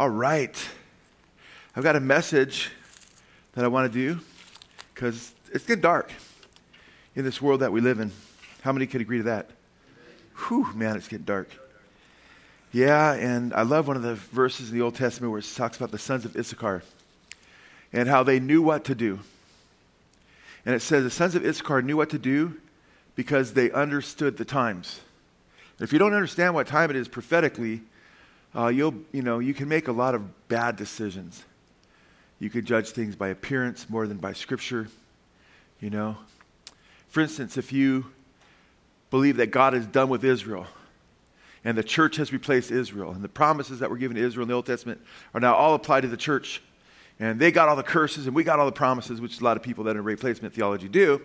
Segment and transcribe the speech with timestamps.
[0.00, 0.56] All right.
[1.76, 2.70] I've got a message
[3.52, 4.18] that I want to do
[4.94, 6.10] because it's getting dark
[7.14, 8.10] in this world that we live in.
[8.62, 9.50] How many could agree to that?
[10.48, 11.50] Whew, man, it's getting dark.
[12.72, 15.76] Yeah, and I love one of the verses in the Old Testament where it talks
[15.76, 16.82] about the sons of Issachar
[17.92, 19.20] and how they knew what to do.
[20.64, 22.58] And it says the sons of Issachar knew what to do
[23.16, 25.00] because they understood the times.
[25.78, 27.82] If you don't understand what time it is prophetically,
[28.54, 31.44] uh, you'll, you know, you can make a lot of bad decisions.
[32.38, 34.88] You could judge things by appearance more than by scripture,
[35.80, 36.16] you know.
[37.08, 38.06] For instance, if you
[39.10, 40.66] believe that God is done with Israel
[41.64, 44.48] and the church has replaced Israel and the promises that were given to Israel in
[44.48, 45.00] the Old Testament
[45.34, 46.62] are now all applied to the church
[47.18, 49.56] and they got all the curses and we got all the promises, which a lot
[49.56, 51.20] of people that are in replacement theology do.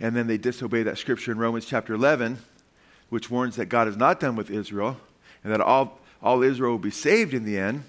[0.00, 2.38] And then they disobey that scripture in Romans chapter 11,
[3.10, 4.96] which warns that God is not done with Israel
[5.46, 7.84] and that all, all Israel will be saved in the end.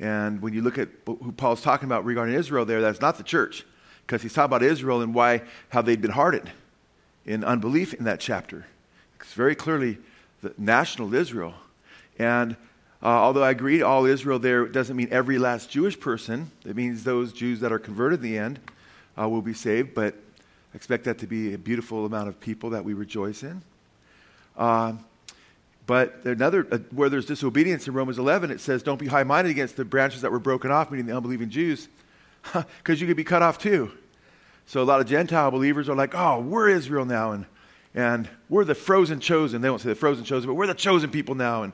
[0.00, 3.22] And when you look at who Paul's talking about regarding Israel there, that's not the
[3.22, 3.64] church,
[4.04, 6.50] because he's talking about Israel and why, how they'd been hardened
[7.24, 8.66] in unbelief in that chapter.
[9.20, 9.98] It's very clearly
[10.42, 11.54] the national Israel.
[12.18, 12.56] And
[13.00, 16.50] uh, although I agree, all Israel there doesn't mean every last Jewish person.
[16.66, 18.58] It means those Jews that are converted in the end
[19.16, 20.16] uh, will be saved, but
[20.72, 23.62] I expect that to be a beautiful amount of people that we rejoice in.
[24.56, 24.94] Uh,
[25.90, 29.50] but another, uh, where there's disobedience in Romans 11, it says, Don't be high minded
[29.50, 31.88] against the branches that were broken off, meaning the unbelieving Jews,
[32.78, 33.90] because you could be cut off too.
[34.66, 37.44] So a lot of Gentile believers are like, Oh, we're Israel now, and,
[37.92, 39.62] and we're the frozen chosen.
[39.62, 41.72] They won't say the frozen chosen, but we're the chosen people now, and,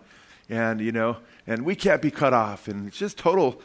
[0.49, 2.69] and, you know, and we can't be cut off.
[2.69, 3.61] And it's just total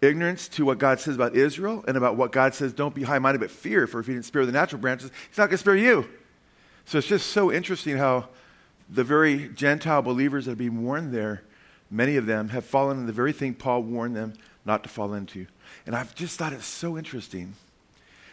[0.00, 3.20] ignorance to what God says about Israel and about what God says, Don't be high
[3.20, 5.58] minded, but fear, for if He didn't spare the natural branches, He's not going to
[5.58, 6.08] spare you.
[6.86, 8.26] So it's just so interesting how
[8.92, 11.42] the very Gentile believers that are being warned there,
[11.90, 14.34] many of them have fallen in the very thing Paul warned them
[14.66, 15.46] not to fall into.
[15.86, 17.54] And I've just thought it's so interesting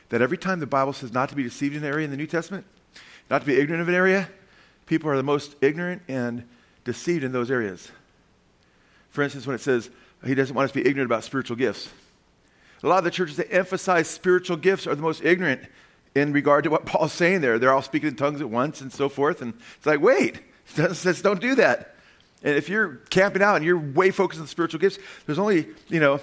[0.10, 2.18] that every time the Bible says not to be deceived in an area in the
[2.18, 2.66] New Testament,
[3.30, 4.30] not to be ignorant of an area,
[4.86, 6.44] people are the most ignorant and
[6.84, 7.92] deceived in those areas.
[9.12, 9.90] For instance, when it says
[10.26, 11.90] he doesn't want us to be ignorant about spiritual gifts,
[12.84, 15.62] a lot of the churches that emphasize spiritual gifts are the most ignorant
[16.16, 17.60] in regard to what Paul's saying there.
[17.60, 19.42] They're all speaking in tongues at once and so forth.
[19.42, 21.96] And it's like, wait, it says don't do that.
[22.44, 25.68] And if you're camping out and you're way focused on the spiritual gifts, there's only,
[25.90, 26.22] you know,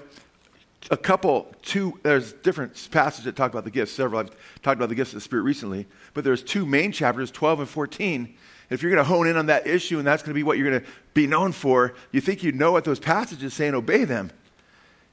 [0.90, 4.20] a couple, two, there's different passages that talk about the gifts, several.
[4.20, 4.30] I've
[4.62, 7.68] talked about the gifts of the Spirit recently, but there's two main chapters, 12 and
[7.68, 8.34] 14.
[8.70, 10.58] If you're going to hone in on that issue and that's going to be what
[10.58, 13.76] you're going to be known for, you think you know what those passages say and
[13.76, 14.30] obey them.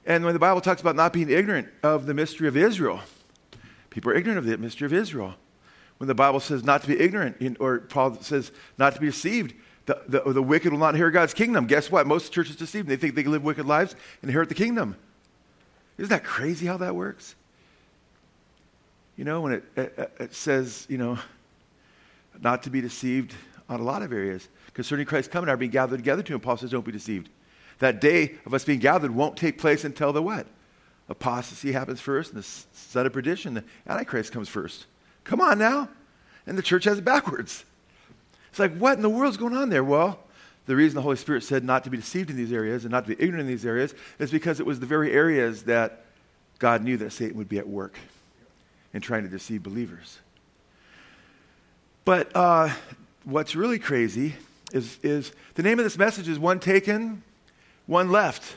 [0.06, 3.02] And when the Bible talks about not being ignorant of the mystery of Israel,
[3.90, 5.36] people are ignorant of the mystery of Israel
[6.03, 9.53] when the Bible says not to be ignorant, or Paul says not to be deceived,
[9.86, 11.66] the, the, the wicked will not inherit God's kingdom.
[11.66, 12.06] Guess what?
[12.06, 12.88] Most churches deceive.
[12.88, 14.97] They think they can live wicked lives and inherit the kingdom.
[15.97, 17.36] Isn't that crazy how that works?
[19.16, 21.18] You know, when it, it, it says, you know,
[22.42, 23.34] not to be deceived
[23.69, 24.50] on a lot of areas.
[24.74, 27.30] Concerning Christ's coming, our being gathered together to him, Paul says, don't be deceived.
[27.80, 30.47] That day of us being gathered won't take place until the what?
[31.08, 34.88] Apostasy happens first, and the son of perdition, the Antichrist comes first.
[35.24, 35.90] Come on now.
[36.46, 37.64] And the church has it backwards.
[38.50, 39.84] It's like, what in the world's going on there?
[39.84, 40.20] Well,
[40.66, 43.06] the reason the Holy Spirit said not to be deceived in these areas and not
[43.08, 46.06] to be ignorant in these areas is because it was the very areas that
[46.60, 47.98] God knew that Satan would be at work
[48.94, 50.20] in trying to deceive believers.
[52.06, 52.70] But uh,
[53.24, 54.36] what's really crazy
[54.72, 57.24] is, is the name of this message is One Taken,
[57.88, 58.56] One Left.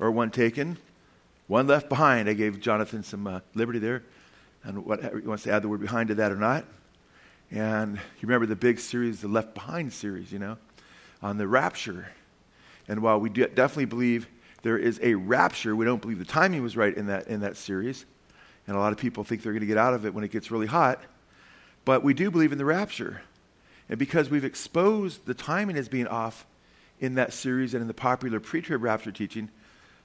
[0.00, 0.76] Or One Taken,
[1.46, 2.28] One Left Behind.
[2.28, 4.02] I gave Jonathan some uh, liberty there
[4.64, 6.64] and what he wants to add the word behind to that or not.
[7.50, 10.56] And you remember the big series, the Left Behind series, you know,
[11.22, 12.08] on the rapture.
[12.88, 14.26] And while we definitely believe
[14.62, 17.56] there is a rapture, we don't believe the timing was right in that, in that
[17.56, 18.06] series.
[18.66, 20.30] And a lot of people think they're going to get out of it when it
[20.30, 21.00] gets really hot.
[21.84, 23.22] But we do believe in the rapture.
[23.88, 26.46] And because we've exposed the timing as being off
[26.98, 29.50] in that series and in the popular pre trib rapture teaching,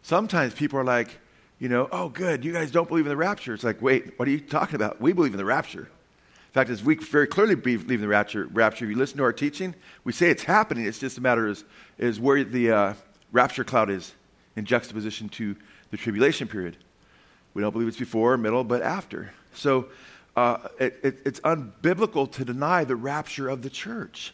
[0.02, 1.20] sometimes people are like,
[1.60, 3.54] you know, oh, good, you guys don't believe in the rapture.
[3.54, 5.02] It's like, wait, what are you talking about?
[5.02, 5.82] We believe in the rapture.
[5.82, 9.24] In fact, as we very clearly believe in the rapture, rapture, if you listen to
[9.24, 10.86] our teaching, we say it's happening.
[10.86, 11.64] It's just a matter is,
[11.98, 12.94] is where the uh,
[13.32, 14.14] rapture cloud is
[14.56, 15.56] in juxtaposition to
[15.92, 16.78] the tribulation period.
[17.54, 19.32] We don't believe it's before, middle, but after.
[19.54, 19.90] So
[20.36, 24.34] uh, it, it, it's unbiblical to deny the rapture of the church.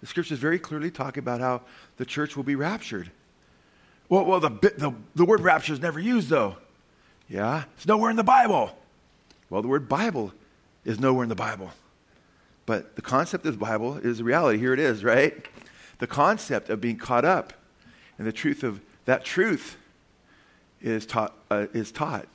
[0.00, 1.62] The scriptures very clearly talk about how
[1.98, 3.10] the church will be raptured.
[4.12, 6.56] Well, well the, the, the word rapture is never used, though.
[7.30, 8.76] Yeah, it's nowhere in the Bible.
[9.48, 10.34] Well, the word Bible
[10.84, 11.70] is nowhere in the Bible.
[12.66, 14.58] But the concept of the Bible is reality.
[14.58, 15.34] Here it is, right?
[15.98, 17.54] The concept of being caught up
[18.18, 19.78] And the truth of that truth
[20.82, 21.34] is taught.
[21.50, 22.28] Uh, is taught.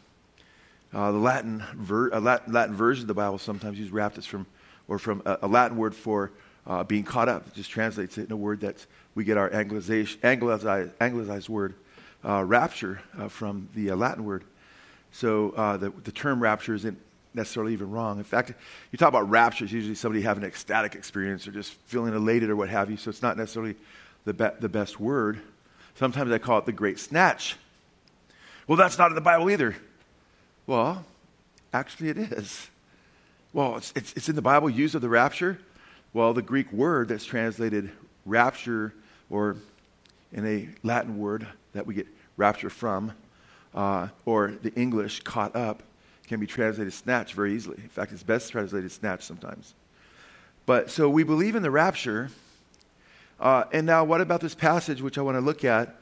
[0.91, 4.47] Uh, the Latin, ver- uh, Latin, Latin, version of the Bible sometimes uses raptus from,
[4.88, 6.31] or from a, a Latin word for
[6.65, 7.45] uh, being caught up.
[7.45, 8.83] It just translates it in a word that
[9.18, 11.74] we get our anglicized, anglicized, word,
[12.24, 14.44] uh, rapture, uh, from the Latin word.
[15.12, 15.50] So
[15.80, 17.00] the, the term rapture isn't
[17.34, 18.19] necessarily even wrong.
[18.19, 18.54] In fact,
[18.92, 22.52] you talk about rapture, it's usually somebody having an ecstatic experience or just feeling elated
[22.52, 22.98] or what have you.
[22.98, 23.75] So it's not necessarily
[24.25, 25.42] the, be- the best word.
[25.96, 27.56] Sometimes I call it the great snatch.
[28.68, 29.75] Well, that's not in the Bible either.
[30.68, 31.04] Well,
[31.74, 32.70] actually, it is.
[33.52, 35.58] Well, it's, it's, it's in the Bible, use of the rapture.
[36.13, 37.90] Well, the Greek word that's translated
[38.28, 38.94] rapture,
[39.29, 39.57] or
[40.31, 43.13] in a Latin word that we get rapture from,
[43.74, 45.83] uh, or the English caught up,
[46.27, 47.77] can be translated snatch very easily.
[47.77, 49.74] In fact, it's best translated snatch sometimes.
[50.65, 52.29] But so we believe in the rapture.
[53.39, 55.95] Uh, and now, what about this passage, which I want to look at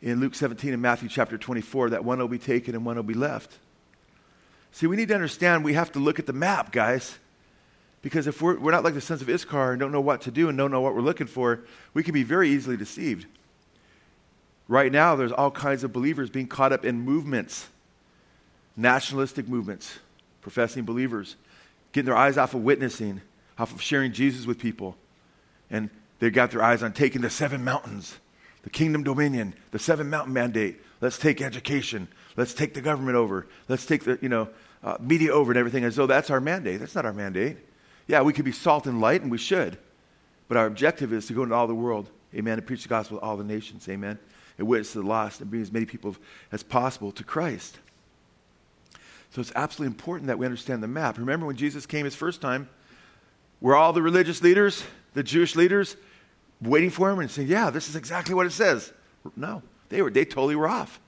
[0.00, 3.02] in Luke 17 and Matthew chapter 24, that one will be taken and one will
[3.02, 3.58] be left?
[4.70, 7.18] See, we need to understand we have to look at the map, guys.
[8.04, 10.30] Because if we're, we're not like the sons of Issachar and don't know what to
[10.30, 11.60] do and don't know what we're looking for,
[11.94, 13.24] we can be very easily deceived.
[14.68, 17.66] Right now, there's all kinds of believers being caught up in movements
[18.76, 20.00] nationalistic movements,
[20.42, 21.36] professing believers,
[21.92, 23.20] getting their eyes off of witnessing,
[23.56, 24.96] off of sharing Jesus with people.
[25.70, 28.18] And they've got their eyes on taking the seven mountains,
[28.64, 30.82] the kingdom dominion, the seven mountain mandate.
[31.00, 32.08] Let's take education.
[32.36, 33.46] Let's take the government over.
[33.68, 34.48] Let's take the, you know,
[34.82, 36.80] uh, media over and everything as though that's our mandate.
[36.80, 37.58] That's not our mandate.
[38.06, 39.78] Yeah, we could be salt and light, and we should.
[40.48, 43.18] But our objective is to go into all the world, amen, and preach the gospel
[43.18, 44.18] to all the nations, amen,
[44.58, 46.16] and witness to the lost and bring as many people
[46.52, 47.78] as possible to Christ.
[49.30, 51.18] So it's absolutely important that we understand the map.
[51.18, 52.68] Remember when Jesus came his first time,
[53.60, 54.84] were all the religious leaders,
[55.14, 55.96] the Jewish leaders,
[56.60, 58.92] waiting for him and saying, Yeah, this is exactly what it says?
[59.36, 61.00] No, they, were, they totally were off.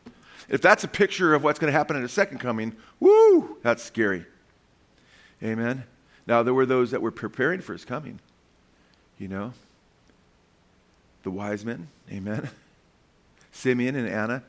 [0.49, 3.82] If that's a picture of what's going to happen in a second coming, woo, that's
[3.82, 4.25] scary.
[5.42, 5.84] Amen.
[6.26, 8.19] Now, there were those that were preparing for his coming,
[9.19, 9.52] you know,
[11.23, 12.49] the wise men, amen.
[13.52, 14.43] Simeon and Anna,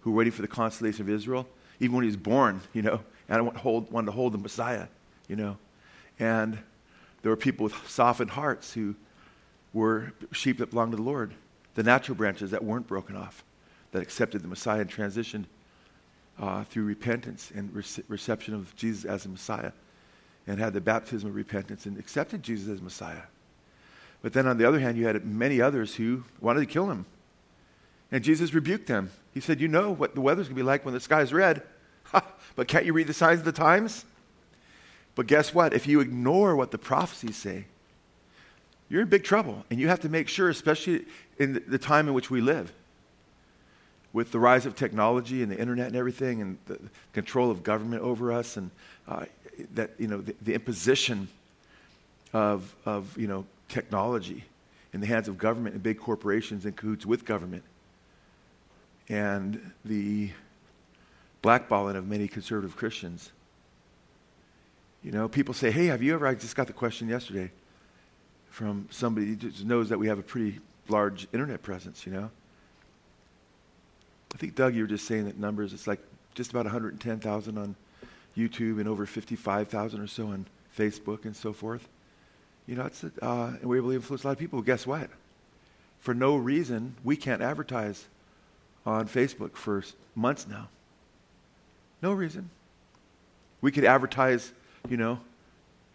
[0.00, 1.46] who were waiting for the consolation of Israel,
[1.78, 3.00] even when he was born, you know,
[3.56, 4.86] hold, wanted to hold the Messiah,
[5.28, 5.56] you know.
[6.18, 6.58] And
[7.22, 8.94] there were people with softened hearts who
[9.72, 11.32] were sheep that belonged to the Lord,
[11.74, 13.44] the natural branches that weren't broken off,
[13.92, 15.44] that accepted the Messiah and transitioned
[16.40, 19.72] uh, through repentance and rece- reception of Jesus as the Messiah,
[20.50, 23.22] and had the baptism of repentance and accepted Jesus as Messiah.
[24.20, 27.06] But then on the other hand, you had many others who wanted to kill him.
[28.10, 29.12] And Jesus rebuked them.
[29.32, 31.62] He said, You know what the weather's going to be like when the sky's red.
[32.56, 34.04] but can't you read the signs of the times?
[35.14, 35.72] But guess what?
[35.72, 37.66] If you ignore what the prophecies say,
[38.88, 39.64] you're in big trouble.
[39.70, 41.06] And you have to make sure, especially
[41.38, 42.72] in the time in which we live,
[44.12, 46.78] with the rise of technology and the internet and everything, and the
[47.12, 48.70] control of government over us, and
[49.06, 49.24] uh,
[49.74, 51.28] that, you know, the, the imposition
[52.32, 54.44] of, of, you know, technology
[54.92, 57.62] in the hands of government and big corporations in cahoots with government.
[59.08, 60.30] And the
[61.42, 63.30] blackballing of many conservative Christians.
[65.02, 67.50] You know, people say, hey, have you ever, I just got the question yesterday
[68.50, 70.58] from somebody who just knows that we have a pretty
[70.88, 72.30] large internet presence, you know.
[74.34, 76.00] I think, Doug, you were just saying that numbers, it's like
[76.34, 77.76] just about 110,000 on
[78.36, 80.46] YouTube and over 55,000 or so on
[80.76, 81.88] Facebook and so forth.
[82.66, 83.08] You know, it's, uh,
[83.60, 84.62] and we're able to influence a lot of people.
[84.62, 85.10] Guess what?
[85.98, 88.06] For no reason, we can't advertise
[88.86, 89.84] on Facebook for
[90.14, 90.68] months now.
[92.02, 92.50] No reason.
[93.60, 94.52] We could advertise,
[94.88, 95.20] you know,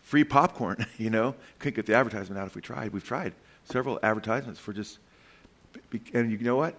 [0.01, 1.35] free popcorn, you know.
[1.59, 2.93] Couldn't get the advertisement out if we tried.
[2.93, 4.99] We've tried several advertisements for just,
[6.13, 6.75] and you know what?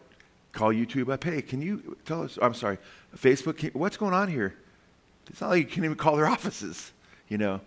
[0.57, 1.23] Call YouTube up.
[1.23, 2.39] Hey, can you tell us?
[2.41, 2.79] I'm sorry,
[3.15, 3.59] Facebook.
[3.59, 4.55] Can, what's going on here?
[5.29, 6.93] It's not like you can even call their offices,
[7.29, 7.61] you know,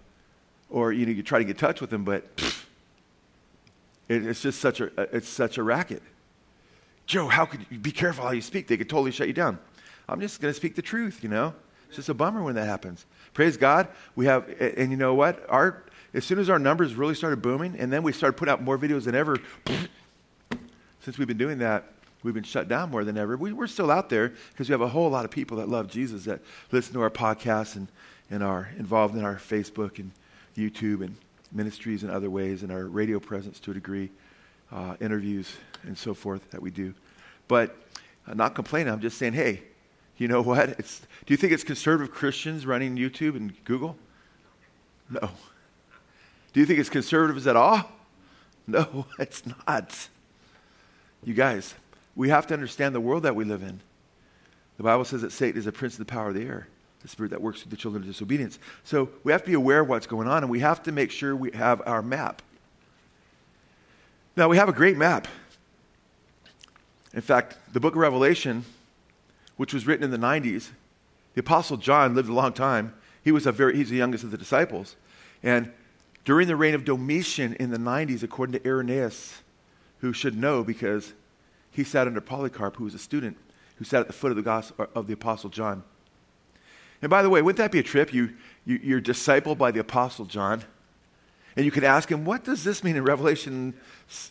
[0.71, 2.27] or you know you try to get in touch with them, but
[4.07, 6.01] it, it's just such a uh, it's such a racket.
[7.05, 8.67] Joe, how could you be careful how you speak?
[8.67, 9.59] They could totally shut you down.
[10.07, 11.53] I'm just going to speak the truth, you know?
[11.89, 13.05] It's just a bummer when that happens.
[13.35, 13.87] Praise God.
[14.15, 15.45] We have, and you know what?
[15.47, 15.83] Our,
[16.15, 18.79] as soon as our numbers really started booming, and then we started putting out more
[18.79, 19.37] videos than ever,
[21.01, 21.85] since we've been doing that,
[22.23, 23.37] we've been shut down more than ever.
[23.37, 25.87] We, are still out there because we have a whole lot of people that love
[25.87, 27.87] Jesus that listen to our podcasts and,
[28.29, 30.11] and are involved in our Facebook and
[30.57, 31.15] YouTube and
[31.51, 34.11] ministries in other ways and our radio presence to a degree,
[34.71, 36.93] uh, interviews and so forth that we do.
[37.47, 37.75] But
[38.27, 38.93] I'm not complaining.
[38.93, 39.63] I'm just saying, hey,
[40.17, 40.69] you know what?
[40.77, 43.95] It's, do you think it's conservative Christians running YouTube and Google?
[45.09, 45.31] No.
[46.53, 47.89] Do you think it's conservatives at all?
[48.67, 50.09] No, it's not.
[51.23, 51.73] You guys,
[52.15, 53.79] we have to understand the world that we live in.
[54.77, 56.67] The Bible says that Satan is a prince of the power of the air,
[57.01, 58.59] the spirit that works through the children of disobedience.
[58.83, 61.11] So we have to be aware of what's going on, and we have to make
[61.11, 62.41] sure we have our map.
[64.35, 65.27] Now, we have a great map.
[67.13, 68.63] In fact, the book of Revelation,
[69.57, 70.69] which was written in the 90s,
[71.33, 72.93] the Apostle John lived a long time.
[73.23, 74.95] He was a very, he's the youngest of the disciples.
[75.43, 75.71] And
[76.25, 79.41] during the reign of Domitian in the 90s, according to Irenaeus,
[79.99, 81.13] who should know because
[81.71, 83.37] he sat under Polycarp, who was a student,
[83.77, 85.83] who sat at the foot of the, gospel, of the Apostle John.
[87.01, 88.13] And by the way, wouldn't that be a trip?
[88.13, 88.33] You,
[88.65, 90.63] you, you're discipled by the Apostle John.
[91.55, 93.73] And you could ask him, what does this mean in Revelation,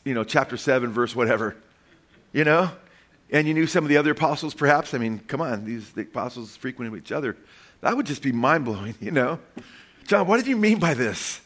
[0.05, 1.57] you know, chapter 7, verse whatever?
[2.33, 2.71] You know?
[3.31, 4.95] And you knew some of the other apostles, perhaps.
[4.95, 7.37] I mean, come on, these the apostles frequented each other.
[7.81, 9.39] That would just be mind blowing, you know?
[10.07, 11.41] John, what did you mean by this?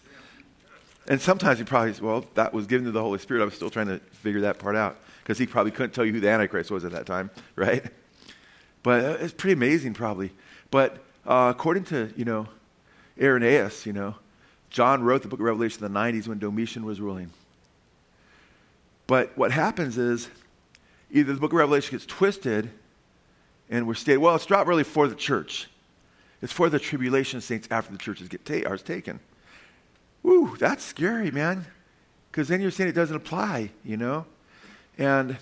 [1.08, 3.42] And sometimes he probably, well, that was given to the Holy Spirit.
[3.42, 6.12] I was still trying to figure that part out because he probably couldn't tell you
[6.12, 7.84] who the Antichrist was at that time, right?
[8.82, 10.32] But it's pretty amazing, probably.
[10.70, 12.48] But uh, according to, you know,
[13.20, 14.16] Irenaeus, you know,
[14.70, 17.30] John wrote the book of Revelation in the 90s when Domitian was ruling.
[19.06, 20.30] But what happens is
[21.10, 22.70] either the book of Revelation gets twisted
[23.68, 25.68] and we're stated, well, it's not really for the church.
[26.40, 29.20] It's for the tribulation saints after the churches get ta- are taken.
[30.22, 31.66] Woo, that's scary, man.
[32.30, 34.26] Because then you're saying it doesn't apply, you know?
[35.02, 35.36] And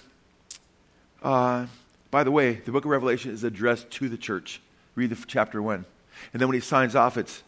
[1.23, 1.67] uh,
[2.11, 4.59] by the way, the book of Revelation is addressed to the church.
[4.95, 5.85] Read the chapter 1.
[6.33, 7.43] And then when he signs off, it's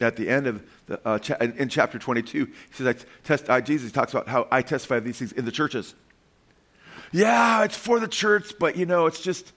[0.00, 2.46] at the end of the, uh, cha- in chapter 22.
[2.46, 5.44] He says, I test, I, Jesus talks about how I testify of these things in
[5.44, 5.94] the churches.
[7.12, 9.52] Yeah, it's for the church, but you know, it's just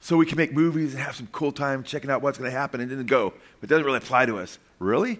[0.00, 2.56] so we can make movies and have some cool time checking out what's going to
[2.56, 3.32] happen and then go.
[3.62, 4.58] It doesn't really apply to us.
[4.78, 5.18] Really?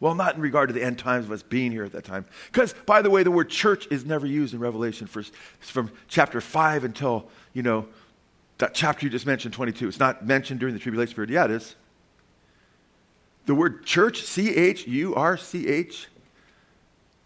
[0.00, 2.26] Well, not in regard to the end times of us being here at that time.
[2.52, 5.22] Because, by the way, the word church is never used in Revelation for,
[5.60, 7.86] from chapter 5 until, you know,
[8.58, 9.88] that chapter you just mentioned, 22.
[9.88, 11.30] It's not mentioned during the tribulation period.
[11.30, 11.76] Yeah, it is.
[13.46, 16.08] The word church, C H U R C H,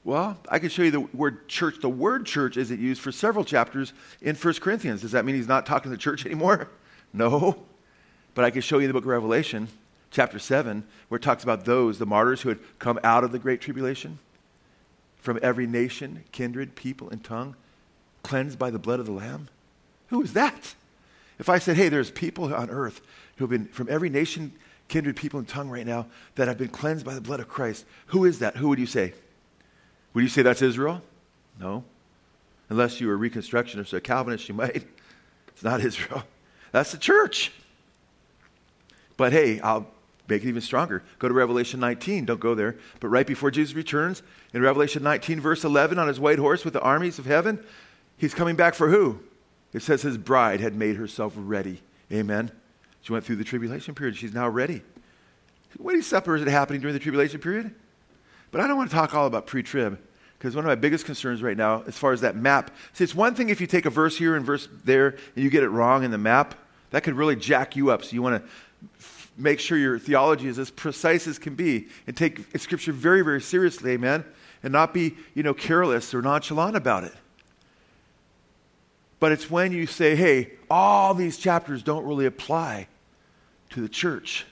[0.05, 1.77] well, I can show you the word church.
[1.81, 5.03] The word church isn't used for several chapters in 1 Corinthians.
[5.03, 6.69] Does that mean he's not talking to the church anymore?
[7.13, 7.65] No.
[8.35, 9.69] But I can show you the book of Revelation
[10.11, 13.39] chapter 7, where it talks about those, the martyrs who had come out of the
[13.39, 14.19] great tribulation
[15.21, 17.55] from every nation, kindred, people, and tongue,
[18.23, 19.49] cleansed by the blood of the Lamb.
[20.09, 20.75] Who is that?
[21.39, 23.01] If I said, hey, there's people on earth
[23.37, 24.53] who have been from every nation,
[24.89, 27.85] kindred, people, and tongue right now that have been cleansed by the blood of Christ,
[28.07, 28.57] who is that?
[28.57, 29.15] Who would you say?
[30.15, 31.03] Would you say that's Israel?
[31.59, 31.85] No.
[32.69, 34.87] Unless you are a Reconstructionist or a Calvinist, you might.
[35.49, 36.23] It's not Israel.
[36.73, 37.53] That's the church.
[39.19, 39.87] But hey, I'll
[40.31, 41.03] make it even stronger.
[41.19, 42.25] Go to Revelation 19.
[42.25, 42.77] Don't go there.
[43.01, 44.23] But right before Jesus returns,
[44.55, 47.63] in Revelation 19, verse 11, on his white horse with the armies of heaven,
[48.17, 49.21] he's coming back for who?
[49.73, 51.83] It says his bride had made herself ready.
[52.13, 52.51] Amen.
[53.03, 54.17] She went through the tribulation period.
[54.17, 54.83] She's now ready.
[55.79, 57.75] Wedding supper is it happening during the tribulation period?
[58.51, 59.99] But I don't want to talk all about pre trib
[60.39, 63.15] because one of my biggest concerns right now, as far as that map, see, it's
[63.15, 65.69] one thing if you take a verse here and verse there and you get it
[65.69, 66.55] wrong in the map,
[66.91, 68.03] that could really jack you up.
[68.03, 68.51] So you want to
[69.41, 73.41] make sure your theology is as precise as can be and take Scripture very, very
[73.41, 74.25] seriously, amen,
[74.63, 77.15] and not be, you know, careless or nonchalant about it.
[79.19, 82.89] But it's when you say, hey, all these chapters don't really apply
[83.71, 84.47] to the church.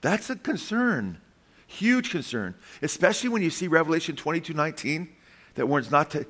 [0.00, 1.20] That's a concern,
[1.66, 5.08] huge concern, especially when you see Revelation 22 19
[5.54, 6.26] that warns not to,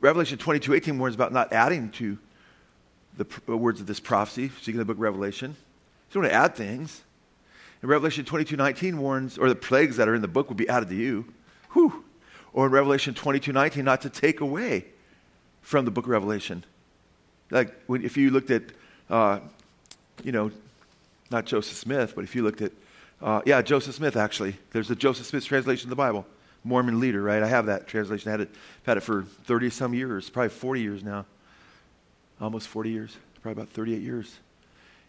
[0.00, 2.18] Revelation 22 18 warns about not adding to
[3.16, 5.50] the uh, words of this prophecy, speaking of the book of Revelation.
[5.50, 7.02] You don't want to add things.
[7.82, 10.68] And Revelation 22 19 warns, or the plagues that are in the book will be
[10.68, 11.32] added to you.
[11.72, 12.04] Whew.
[12.52, 14.86] Or in Revelation 22 19, not to take away
[15.62, 16.64] from the book of Revelation.
[17.50, 18.62] Like when, if you looked at,
[19.10, 19.40] uh,
[20.24, 20.50] you know,
[21.30, 22.72] not Joseph Smith, but if you looked at,
[23.20, 24.56] uh, yeah, Joseph Smith actually.
[24.72, 26.26] There's a Joseph Smith translation of the Bible.
[26.64, 27.42] Mormon leader, right?
[27.42, 28.28] I have that translation.
[28.28, 28.50] I had it,
[28.84, 31.24] had it for 30 some years, probably 40 years now.
[32.40, 34.38] Almost 40 years, probably about 38 years.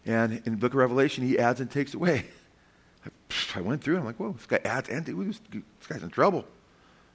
[0.06, 2.26] And in the book of Revelation, he adds and takes away.
[3.54, 3.98] I went through.
[3.98, 5.40] I'm like, whoa, this guy this
[5.88, 6.44] guy's in trouble.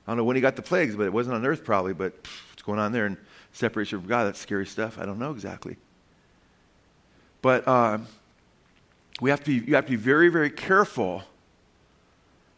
[0.05, 2.13] I don't know when he got the plagues, but it wasn't on earth probably, but
[2.51, 3.05] what's going on there?
[3.05, 3.17] And
[3.53, 5.00] separation from God, that's scary stuff.
[5.00, 5.77] I don't know exactly.
[7.41, 8.07] But um,
[9.22, 11.24] we have to be, you have to be very, very careful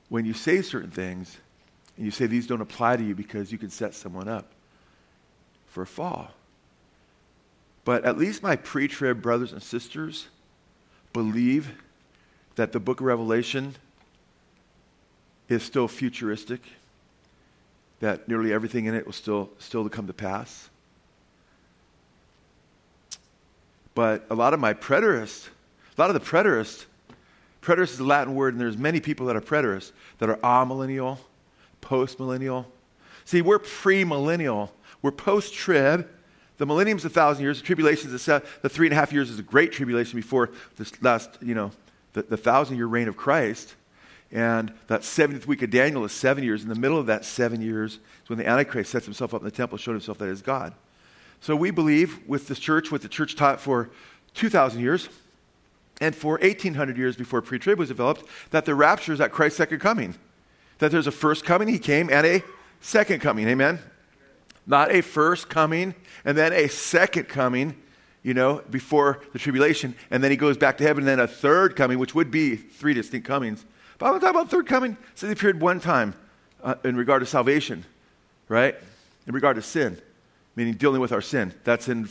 [0.09, 1.37] when you say certain things
[1.95, 4.51] and you say these don't apply to you because you can set someone up
[5.67, 6.31] for a fall.
[7.85, 10.27] But at least my pre trib brothers and sisters
[11.13, 11.71] believe
[12.57, 13.75] that the book of Revelation
[15.47, 16.61] is still futuristic,
[18.01, 20.69] that nearly everything in it will still, still to come to pass.
[23.95, 25.47] But a lot of my preterists,
[25.97, 26.85] a lot of the preterists,
[27.61, 31.19] preterist is a Latin word, and there's many people that are preterists that are amillennial,
[31.81, 32.65] postmillennial.
[33.23, 34.69] See, we're premillennial.
[35.01, 36.07] We're post-trib.
[36.57, 37.59] The millennium's a thousand years.
[37.59, 40.49] The tribulation is a, the three and a half years is a great tribulation before
[40.75, 41.71] this last, you know,
[42.17, 43.75] the, the thousand year reign of Christ.
[44.31, 46.63] And that 70th week of Daniel is seven years.
[46.63, 49.45] In the middle of that seven years is when the Antichrist sets himself up in
[49.45, 50.74] the temple, showing himself that is God.
[51.39, 53.89] So we believe with this church, what the church taught for
[54.33, 55.07] 2,000 years
[56.01, 59.57] and for 1,800 years before pre trib was developed, that the rapture is at Christ's
[59.57, 60.15] second coming.
[60.79, 62.43] That there's a first coming, he came, and a
[62.81, 63.47] second coming.
[63.47, 63.79] Amen?
[64.65, 65.95] Not a first coming
[66.25, 67.81] and then a second coming,
[68.27, 69.96] you know, before the tribulation.
[70.12, 72.55] And then he goes back to heaven, and then a third coming, which would be
[72.55, 73.65] three distinct comings.
[73.98, 74.98] But I'm talking about third coming.
[75.15, 76.13] So he appeared one time
[76.63, 77.86] uh, in regard to salvation,
[78.50, 78.75] right?
[79.25, 80.01] In regard to sin
[80.57, 81.53] meaning dealing with our sin.
[81.63, 82.10] That's in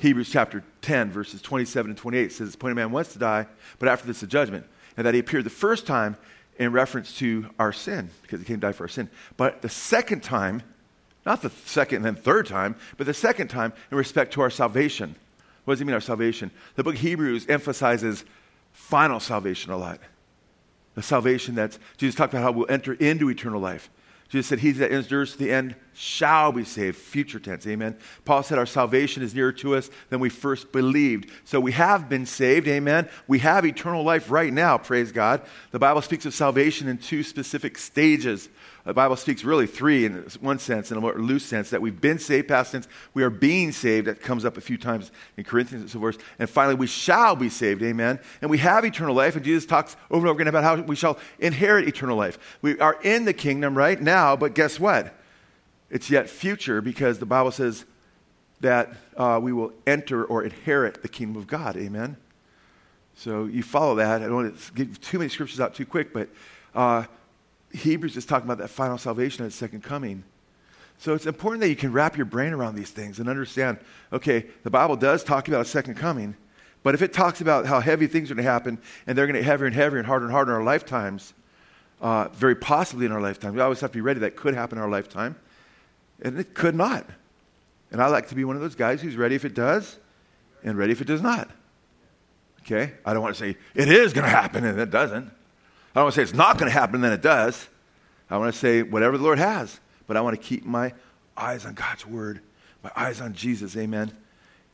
[0.00, 2.24] Hebrews chapter 10, verses 27 and 28.
[2.24, 3.46] It says, The point of man wants to die,
[3.78, 4.66] but after this, the judgment.
[4.96, 6.16] And that he appeared the first time
[6.58, 9.10] in reference to our sin, because he came to die for our sin.
[9.36, 10.62] But the second time,
[11.26, 14.50] not the second and then third time, but the second time in respect to our
[14.50, 15.14] salvation.
[15.66, 16.52] What does he mean, our salvation?
[16.76, 18.24] The book of Hebrews emphasizes
[18.72, 19.98] final salvation a lot.
[20.94, 23.90] The salvation that Jesus talked about how we'll enter into eternal life.
[24.28, 26.96] Jesus said, He that endures to the end shall be saved.
[26.96, 27.96] Future tense, amen.
[28.26, 31.30] Paul said, Our salvation is nearer to us than we first believed.
[31.44, 33.08] So we have been saved, amen.
[33.26, 35.40] We have eternal life right now, praise God.
[35.70, 38.50] The Bible speaks of salvation in two specific stages.
[38.84, 42.00] The Bible speaks really three in one sense, in a more loose sense, that we've
[42.00, 42.86] been saved, past tense.
[43.14, 44.06] We are being saved.
[44.06, 46.18] That comes up a few times in Corinthians and so forth.
[46.38, 47.82] And finally, we shall be saved.
[47.82, 48.20] Amen.
[48.42, 49.34] And we have eternal life.
[49.34, 52.38] And Jesus talks over and over again about how we shall inherit eternal life.
[52.62, 55.12] We are in the kingdom right now, but guess what?
[55.90, 57.84] It's yet future because the Bible says
[58.60, 61.76] that uh, we will enter or inherit the kingdom of God.
[61.76, 62.16] Amen.
[63.14, 64.22] So you follow that.
[64.22, 66.28] I don't want to give too many scriptures out too quick, but
[66.74, 67.04] uh,
[67.72, 70.24] Hebrews is talking about that final salvation at second coming.
[70.98, 73.78] So it's important that you can wrap your brain around these things and understand
[74.12, 76.36] okay, the Bible does talk about a second coming,
[76.82, 79.34] but if it talks about how heavy things are going to happen and they're going
[79.34, 81.34] to get heavier and heavier and harder and harder in our lifetimes,
[82.00, 84.78] uh, very possibly in our lifetime, we always have to be ready that could happen
[84.78, 85.36] in our lifetime,
[86.22, 87.06] and it could not.
[87.90, 89.96] And I like to be one of those guys who's ready if it does
[90.64, 91.48] and ready if it does not.
[92.62, 92.92] Okay?
[93.04, 95.30] I don't want to say it is going to happen and it doesn't.
[95.96, 97.68] I don't want to say it's not going to happen, and then it does.
[98.28, 100.92] I want to say whatever the Lord has, but I want to keep my
[101.38, 102.40] eyes on God's word,
[102.82, 104.12] my eyes on Jesus, amen.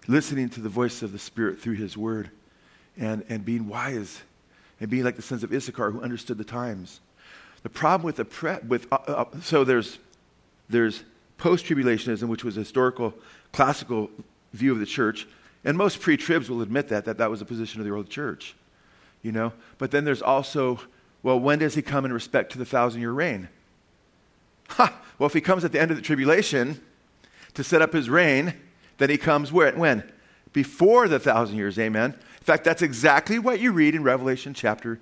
[0.09, 2.33] Listening to the voice of the Spirit through his word
[2.98, 4.20] and, and being wise
[4.81, 6.98] and being like the sons of Issachar who understood the times.
[7.62, 10.00] The problem with the pre- with uh, uh, so there's
[10.68, 11.05] there's
[11.42, 13.12] post-tribulationism, which was a historical,
[13.50, 14.09] classical
[14.52, 15.26] view of the church,
[15.64, 18.55] and most pre-tribs will admit that that that was a position of the early church,
[19.22, 19.52] you know.
[19.76, 20.78] But then there's also
[21.24, 23.48] well, when does he come in respect to the thousand year reign?
[24.68, 24.96] Ha!
[25.18, 26.81] Well, if he comes at the end of the tribulation
[27.55, 28.55] to set up his reign,
[28.98, 29.72] then he comes where?
[29.72, 30.05] When?
[30.52, 32.12] Before the thousand years, amen.
[32.12, 35.00] In fact, that's exactly what you read in Revelation chapter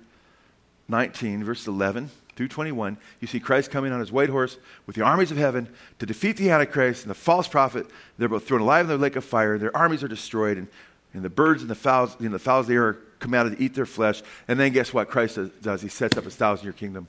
[0.87, 2.97] 19, verse 11 through 21.
[3.19, 6.37] You see Christ coming on his white horse with the armies of heaven to defeat
[6.37, 7.87] the Antichrist and the false prophet.
[8.17, 9.57] They're both thrown alive in the lake of fire.
[9.57, 10.67] Their armies are destroyed, and,
[11.13, 13.57] and the birds and the fowls, you know, the fowls of the air are commanded
[13.57, 14.21] to eat their flesh.
[14.47, 15.81] And then guess what Christ does?
[15.81, 17.07] He sets up his thousand year kingdom.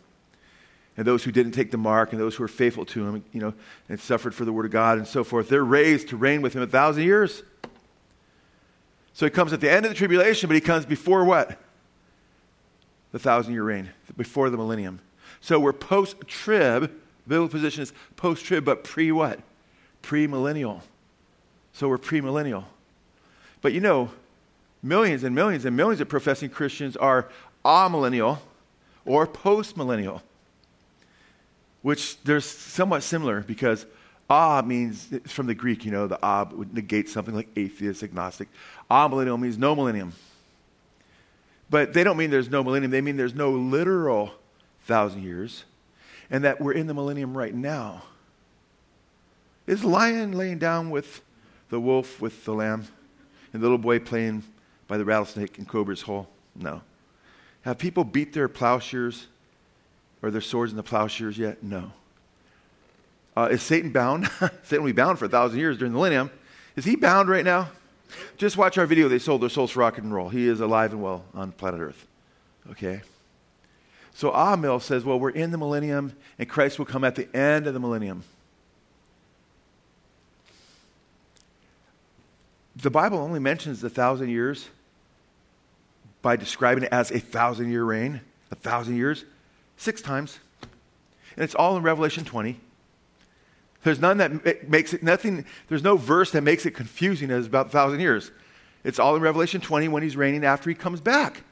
[0.97, 3.41] And those who didn't take the mark and those who were faithful to him, you
[3.41, 3.55] know,
[3.89, 6.55] and suffered for the word of God and so forth, they're raised to reign with
[6.55, 7.43] him a thousand years.
[9.15, 11.59] So he comes at the end of the tribulation, but he comes before what?
[13.13, 15.01] The thousand year reign, before the millennium.
[15.43, 16.91] So we're post trib.
[17.29, 19.41] Biblical position is post trib, but pre what?
[20.01, 20.83] Pre millennial.
[21.73, 22.65] So we're pre millennial.
[23.61, 24.11] But you know,
[24.83, 27.29] millions and millions and millions of professing Christians are
[27.65, 28.39] amillennial
[29.05, 30.23] or postmillennial,
[31.83, 33.85] which they're somewhat similar because
[34.31, 38.49] ah means, from the Greek, you know, the ah would negate something like atheist, agnostic.
[38.89, 40.13] Amillennial means no millennium.
[41.69, 44.35] But they don't mean there's no millennium, they mean there's no literal
[44.85, 45.65] thousand years,
[46.31, 48.03] and that we're in the millennium right now.
[49.67, 51.23] Is lion laying down with
[51.69, 52.87] the wolf, with the lamb,
[53.53, 54.43] and the little boy playing
[54.89, 56.29] by the rattlesnake in Cobra's hole?
[56.55, 56.83] No.
[57.63, 59.27] Have people beat their plowshares
[60.21, 61.63] or their swords in the plowshares yet?
[61.63, 61.93] No.
[63.37, 64.29] Uh, is Satan bound?
[64.63, 66.31] Satan will be bound for a thousand years during the millennium.
[66.77, 67.71] Is he bound right now?
[68.37, 69.09] Just watch our video.
[69.09, 70.29] They sold their souls for rock and roll.
[70.29, 72.07] He is alive and well on planet Earth.
[72.71, 73.01] Okay?
[74.15, 77.67] So Amil says, well, we're in the millennium, and Christ will come at the end
[77.67, 78.25] of the millennium.
[82.77, 84.69] the Bible only mentions the thousand years
[86.23, 88.21] by describing it as a thousand year reign,
[88.51, 89.25] a thousand years,
[89.77, 90.39] six times.
[91.37, 92.59] And it's all in Revelation 20.
[93.85, 97.67] There's none that makes it nothing, there's no verse that makes it confusing as about
[97.67, 98.31] a thousand years.
[98.85, 101.43] It's all in Revelation 20 when he's reigning after he comes back.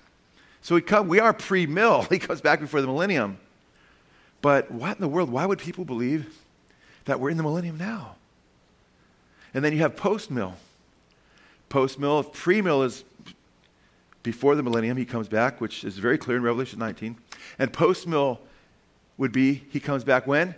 [0.62, 2.02] So we come, we are pre-mill.
[2.10, 3.38] He comes back before the millennium.
[4.42, 5.30] But what in the world?
[5.30, 6.34] Why would people believe
[7.04, 8.16] that we're in the millennium now?
[9.52, 10.54] And then you have post-mill.
[11.68, 13.04] Post-mill, if pre-mill is
[14.22, 17.16] before the millennium, he comes back, which is very clear in Revelation 19.
[17.58, 18.40] And post-mill
[19.16, 20.54] would be he comes back when?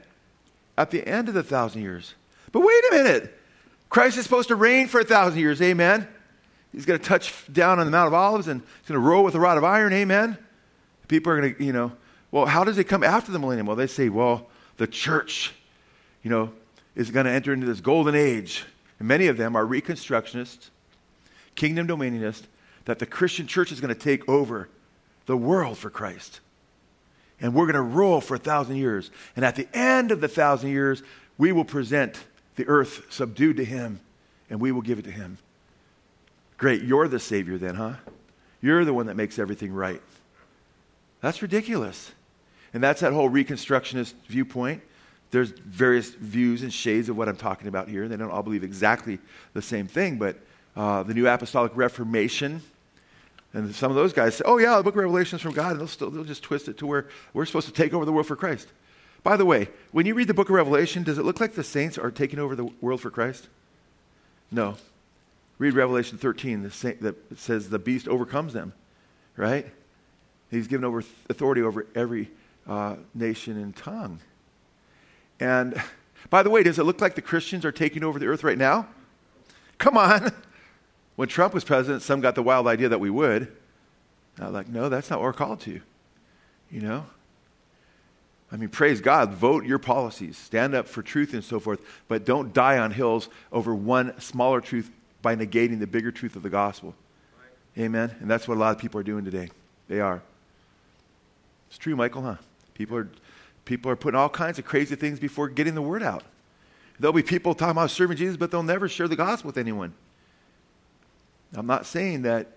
[0.76, 2.14] At the end of the thousand years.
[2.50, 3.38] But wait a minute.
[3.88, 5.60] Christ is supposed to reign for a thousand years.
[5.60, 6.08] Amen.
[6.72, 9.22] He's going to touch down on the Mount of Olives and he's going to roll
[9.22, 9.92] with a rod of iron.
[9.92, 10.38] Amen.
[11.06, 11.92] People are going to, you know,
[12.30, 13.66] well, how does it come after the millennium?
[13.66, 15.52] Well, they say, well, the church,
[16.22, 16.52] you know,
[16.94, 18.64] is going to enter into this golden age.
[18.98, 20.70] And many of them are Reconstructionists,
[21.54, 22.44] kingdom dominionists,
[22.86, 24.68] that the Christian church is going to take over
[25.26, 26.40] the world for Christ.
[27.40, 29.10] And we're going to rule for a thousand years.
[29.36, 31.02] And at the end of the thousand years,
[31.36, 32.24] we will present
[32.56, 34.00] the earth subdued to him,
[34.48, 35.38] and we will give it to him.
[36.62, 37.94] Great, you're the Savior then, huh?
[38.60, 40.00] You're the one that makes everything right.
[41.20, 42.12] That's ridiculous.
[42.72, 44.80] And that's that whole Reconstructionist viewpoint.
[45.32, 48.06] There's various views and shades of what I'm talking about here.
[48.06, 49.18] They don't all believe exactly
[49.54, 50.36] the same thing, but
[50.76, 52.62] uh, the New Apostolic Reformation,
[53.52, 55.72] and some of those guys say, oh, yeah, the book of Revelation is from God,
[55.72, 58.12] and they'll, still, they'll just twist it to where we're supposed to take over the
[58.12, 58.68] world for Christ.
[59.24, 61.64] By the way, when you read the book of Revelation, does it look like the
[61.64, 63.48] saints are taking over the world for Christ?
[64.52, 64.76] No.
[65.62, 68.72] Read Revelation 13, that says the beast overcomes them,
[69.36, 69.64] right?
[70.50, 72.32] He's given over authority over every
[72.66, 74.18] uh, nation and tongue.
[75.38, 75.80] And
[76.30, 78.58] by the way, does it look like the Christians are taking over the earth right
[78.58, 78.88] now?
[79.78, 80.32] Come on.
[81.14, 83.54] When Trump was president, some got the wild idea that we would.
[84.40, 85.80] I was like, no, that's not what we're called to.
[86.72, 87.06] You know?
[88.50, 92.24] I mean, praise God, vote your policies, stand up for truth and so forth, but
[92.24, 94.90] don't die on hills over one smaller truth
[95.22, 96.94] by negating the bigger truth of the gospel.
[97.78, 98.14] Amen?
[98.20, 99.48] And that's what a lot of people are doing today.
[99.88, 100.20] They are.
[101.68, 102.36] It's true, Michael, huh?
[102.74, 103.08] People are,
[103.64, 106.24] people are putting all kinds of crazy things before getting the word out.
[106.98, 109.94] There'll be people talking about serving Jesus, but they'll never share the gospel with anyone.
[111.54, 112.48] I'm not saying that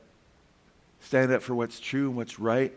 [0.99, 2.73] stand up for what's true and what's right.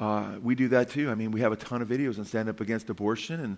[0.00, 1.10] Uh, we do that too.
[1.10, 3.56] I mean, we have a ton of videos on stand up against abortion and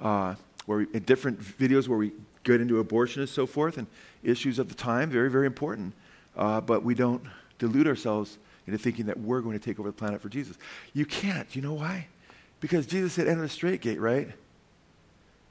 [0.00, 0.34] uh,
[0.66, 2.12] where we, in different videos where we
[2.44, 3.86] get into abortion and so forth and
[4.22, 5.94] issues of the time, very, very important.
[6.36, 7.22] Uh, but we don't
[7.58, 10.56] delude ourselves into thinking that we're going to take over the planet for Jesus.
[10.92, 11.54] You can't.
[11.56, 12.08] You know why?
[12.60, 14.28] Because Jesus said, enter the straight gate, right?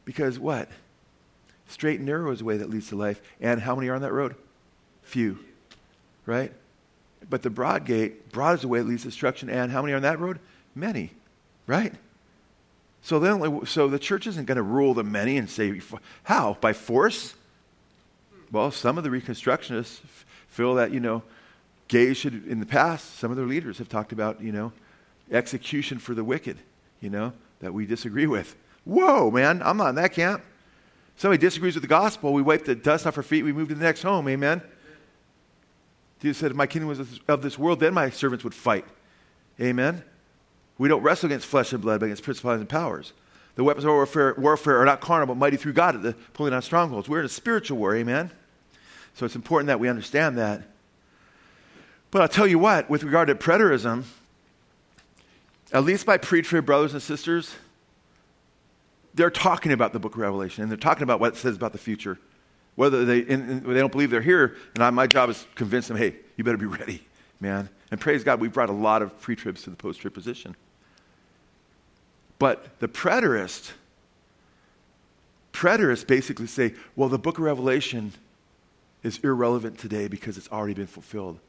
[0.03, 0.69] Because what?
[1.67, 3.21] Straight and narrow is the way that leads to life.
[3.41, 4.35] And how many are on that road?
[5.01, 5.39] Few
[6.25, 6.51] right?
[7.29, 9.49] But the broad gate, broad is the way that leads to destruction.
[9.49, 10.39] And how many are on that road?
[10.73, 11.11] Many,
[11.67, 11.93] right?
[13.05, 15.79] So then, so the church isn't going to rule the many and say,
[16.23, 16.57] how?
[16.59, 17.35] By force?
[18.51, 19.99] Well, some of the Reconstructionists
[20.47, 21.21] feel that, you know,
[21.87, 24.73] gays should, in the past, some of their leaders have talked about, you know,
[25.31, 26.57] execution for the wicked,
[26.99, 28.55] you know, that we disagree with.
[28.85, 30.43] Whoa, man, I'm not in that camp.
[31.15, 33.75] Somebody disagrees with the gospel, we wipe the dust off our feet, we move to
[33.75, 34.63] the next home, amen?
[36.23, 38.85] Jesus said, If my kingdom was of this world, then my servants would fight.
[39.61, 40.03] Amen?
[40.77, 43.13] We don't wrestle against flesh and blood, but against principalities and powers.
[43.55, 46.51] The weapons of warfare, warfare are not carnal, but mighty through God at the pulling
[46.51, 47.07] down strongholds.
[47.07, 48.31] We're in a spiritual war, amen?
[49.13, 50.63] So it's important that we understand that.
[52.11, 54.03] But I'll tell you what, with regard to preterism,
[55.71, 57.55] at least my pre trib brothers and sisters,
[59.13, 61.71] they're talking about the book of Revelation and they're talking about what it says about
[61.71, 62.19] the future.
[62.75, 65.47] Whether they, and, and they don't believe they're here, and I, my job is to
[65.55, 67.07] convince them, hey, you better be ready,
[67.39, 67.69] man.
[67.89, 70.57] And praise God, we've brought a lot of pre tribs to the post trib position.
[72.37, 73.71] But the preterists,
[75.53, 78.13] preterists basically say, well, the book of Revelation
[79.03, 81.39] is irrelevant today because it's already been fulfilled.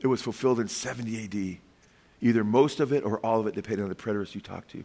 [0.00, 1.58] It was fulfilled in 70 AD.
[2.20, 4.84] Either most of it or all of it, depending on the preterist you talk to.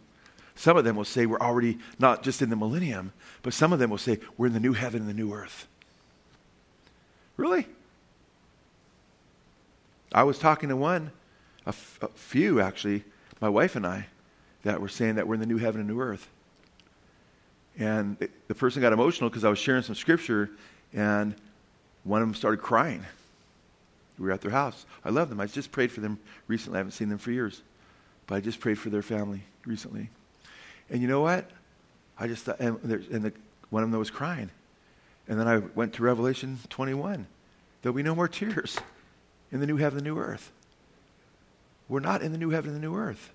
[0.54, 3.78] Some of them will say we're already not just in the millennium, but some of
[3.78, 5.66] them will say we're in the new heaven and the new earth.
[7.36, 7.66] Really?
[10.12, 11.10] I was talking to one,
[11.64, 13.04] a, f- a few actually,
[13.40, 14.06] my wife and I,
[14.62, 16.28] that were saying that we're in the new heaven and new earth.
[17.78, 18.16] And
[18.48, 20.50] the person got emotional because I was sharing some scripture,
[20.92, 21.34] and
[22.04, 23.04] one of them started crying.
[24.18, 24.84] We were at their house.
[25.04, 25.40] I love them.
[25.40, 26.76] I just prayed for them recently.
[26.76, 27.62] I haven't seen them for years,
[28.26, 30.10] but I just prayed for their family recently.
[30.90, 31.50] And you know what?
[32.18, 33.32] I just thought, and, and the,
[33.70, 34.50] one of them was crying.
[35.28, 37.26] And then I went to Revelation 21.
[37.80, 38.78] There'll be no more tears
[39.50, 40.52] in the new heaven and the new earth.
[41.88, 43.30] We're not in the new heaven and the new earth.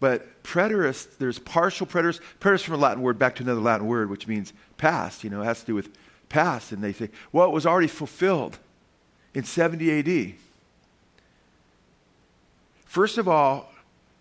[0.00, 2.20] But preterist, there's partial preterist.
[2.40, 5.22] Preterist from a Latin word back to another Latin word, which means past.
[5.22, 5.90] You know, it has to do with
[6.30, 6.72] past.
[6.72, 8.58] And they say, well, it was already fulfilled
[9.34, 10.34] in 70 AD.
[12.86, 13.70] First of all,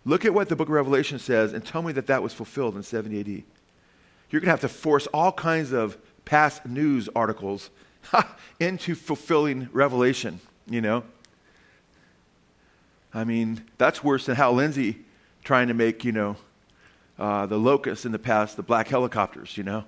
[0.05, 2.75] look at what the book of Revelation says and tell me that that was fulfilled
[2.75, 3.27] in 70 AD.
[4.29, 7.69] You're going to have to force all kinds of past news articles
[8.59, 11.03] into fulfilling Revelation, you know?
[13.11, 15.05] I mean, that's worse than Hal Lindsey
[15.49, 16.35] trying to make, you know,
[17.17, 19.83] uh, the locusts in the past, the black helicopters, you know?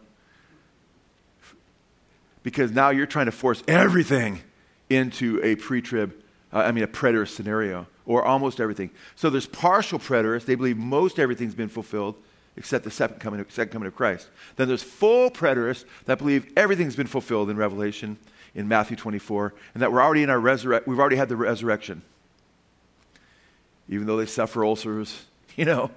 [2.42, 4.42] Because now you're trying to force everything
[4.90, 6.16] into a pre trib,
[6.52, 8.90] uh, I mean, a preterist scenario, or almost everything.
[9.16, 10.46] So there's partial preterists.
[10.46, 12.16] They believe most everything's been fulfilled
[12.58, 14.32] except the second coming, second coming of Christ.
[14.56, 18.18] Then there's full preterists that believe everything's been fulfilled in Revelation,
[18.56, 22.02] in Matthew 24, and that we're already in our resurrection, we've already had the resurrection.
[23.88, 25.92] Even though they suffer ulcers, you know,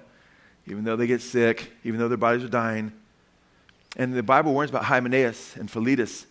[0.67, 2.91] even though they get sick, even though their bodies are dying.
[3.97, 6.25] And the Bible warns about Hymenaeus and Philetus,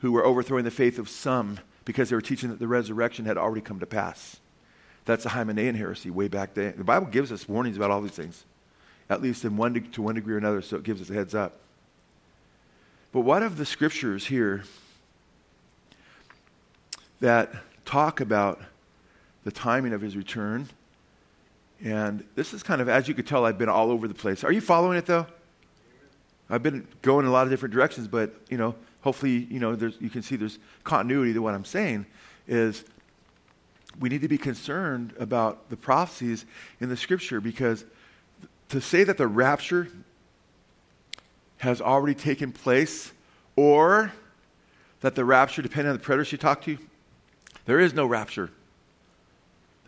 [0.00, 3.36] who were overthrowing the faith of some because they were teaching that the resurrection had
[3.38, 4.38] already come to pass.
[5.04, 6.74] That's the Hymenaean heresy way back then.
[6.76, 8.44] The Bible gives us warnings about all these things,
[9.08, 11.14] at least in one de- to one degree or another, so it gives us a
[11.14, 11.58] heads up.
[13.10, 14.64] But what of the scriptures here
[17.20, 17.50] that
[17.86, 18.60] talk about
[19.44, 20.68] the timing of his return
[21.84, 24.44] and this is kind of, as you could tell, I've been all over the place.
[24.44, 25.26] Are you following it though?
[26.50, 29.72] I've been going in a lot of different directions, but you know, hopefully, you know,
[30.00, 32.06] you can see there's continuity to what I'm saying.
[32.46, 32.84] Is
[34.00, 36.46] we need to be concerned about the prophecies
[36.80, 37.84] in the Scripture because
[38.70, 39.88] to say that the rapture
[41.58, 43.12] has already taken place,
[43.56, 44.12] or
[45.00, 46.78] that the rapture, depending on the preterists you talk to,
[47.66, 48.50] there is no rapture.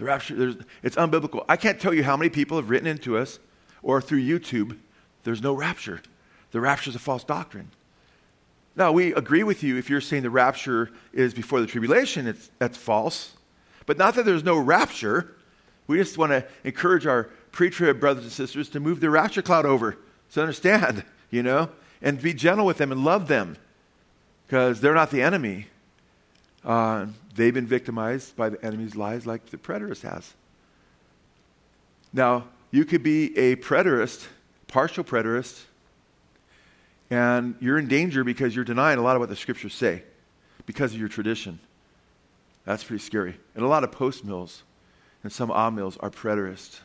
[0.00, 1.44] The rapture, it's unbiblical.
[1.46, 3.38] I can't tell you how many people have written into us
[3.82, 4.78] or through YouTube,
[5.24, 6.00] there's no rapture.
[6.52, 7.70] The rapture is a false doctrine.
[8.74, 12.50] Now, we agree with you if you're saying the rapture is before the tribulation, it's,
[12.58, 13.34] that's false.
[13.84, 15.36] But not that there's no rapture.
[15.86, 19.42] We just want to encourage our pre trib brothers and sisters to move the rapture
[19.42, 19.98] cloud over.
[20.30, 21.68] So understand, you know,
[22.00, 23.58] and be gentle with them and love them
[24.46, 25.66] because they're not the enemy.
[26.64, 30.34] Uh, they've been victimized by the enemy's lies like the preterist has.
[32.12, 34.26] Now, you could be a preterist,
[34.68, 35.62] partial preterist,
[37.10, 40.02] and you're in danger because you're denying a lot of what the scriptures say
[40.66, 41.58] because of your tradition.
[42.64, 43.36] That's pretty scary.
[43.54, 44.62] And a lot of post mills
[45.22, 46.80] and some amills are preterist.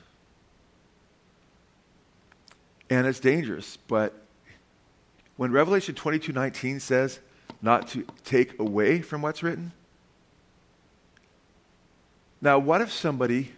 [2.89, 4.13] And it's dangerous, but
[5.37, 7.19] when Revelation 22:19 says
[7.65, 9.73] not to take away from what's written,
[12.45, 13.53] now, what if somebody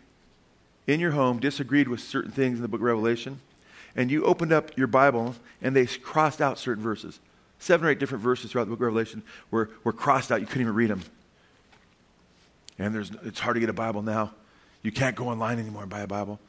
[0.87, 3.41] in your home disagreed with certain things in the book of Revelation,
[3.97, 7.19] and you opened up your Bible and they crossed out certain verses?
[7.59, 10.39] Seven or eight different verses throughout the book of Revelation were, were crossed out.
[10.39, 11.01] You couldn't even read them.
[12.79, 14.31] And there's, it's hard to get a Bible now.
[14.83, 16.39] You can't go online anymore and buy a Bible.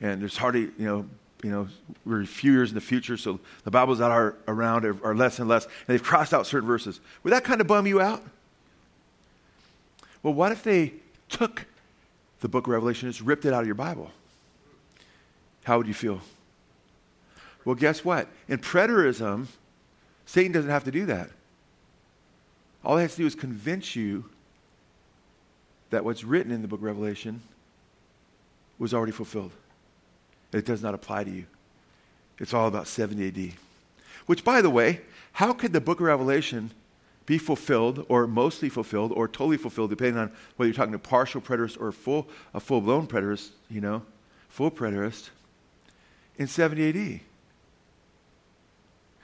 [0.00, 1.06] And there's hardly, you know,
[1.42, 1.68] you know,
[2.04, 5.14] we're a few years in the future, so the Bibles that are around are, are
[5.14, 7.00] less and less, and they've crossed out certain verses.
[7.24, 8.22] Would that kind of bum you out?
[10.22, 10.92] Well, what if they
[11.28, 11.66] took
[12.42, 14.10] the book of Revelation, just ripped it out of your Bible.
[15.64, 16.20] How would you feel?
[17.64, 18.28] Well, guess what?
[18.48, 19.46] In preterism,
[20.26, 21.30] Satan doesn't have to do that.
[22.84, 24.24] All he has to do is convince you
[25.90, 27.42] that what's written in the book of Revelation
[28.78, 29.52] was already fulfilled.
[30.52, 31.46] It does not apply to you.
[32.38, 33.52] It's all about 70 AD.
[34.26, 35.00] Which, by the way,
[35.32, 36.72] how could the book of Revelation
[37.24, 41.40] be fulfilled or mostly fulfilled or totally fulfilled, depending on whether you're talking to partial
[41.40, 44.02] preterist or a full, a full-blown preterist, you know,
[44.48, 45.30] full preterist,
[46.36, 47.20] in 70 AD.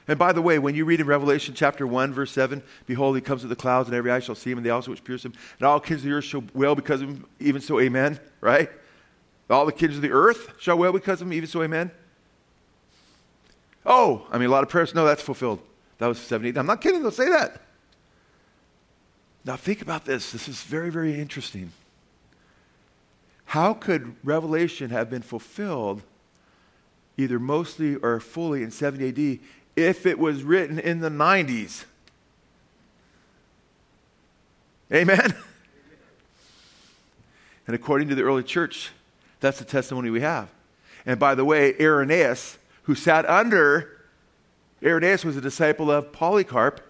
[0.06, 3.20] And by the way, when you read in Revelation chapter 1, verse 7, behold, he
[3.20, 5.24] comes with the clouds, and every eye shall see him, and they also which pierce
[5.24, 8.18] him, and all kings of the earth shall wail because of him, even so, amen,
[8.40, 8.70] right?
[9.50, 11.90] All the kings of the earth shall wail because of him, even so, amen.
[13.86, 15.60] Oh, I mean, a lot of prayers, no, that's fulfilled.
[15.98, 16.58] That was 70.
[16.58, 17.62] I'm not kidding, they'll say that.
[19.44, 20.30] Now, think about this.
[20.32, 21.72] This is very, very interesting.
[23.46, 26.02] How could Revelation have been fulfilled
[27.16, 29.38] either mostly or fully in 70 AD
[29.74, 31.84] if it was written in the 90s?
[34.92, 35.34] Amen?
[37.66, 38.92] And according to the early church,
[39.40, 40.50] that's the testimony we have.
[41.06, 43.98] And by the way, Irenaeus, who sat under,
[44.82, 46.80] Irenaeus was a disciple of Polycarp,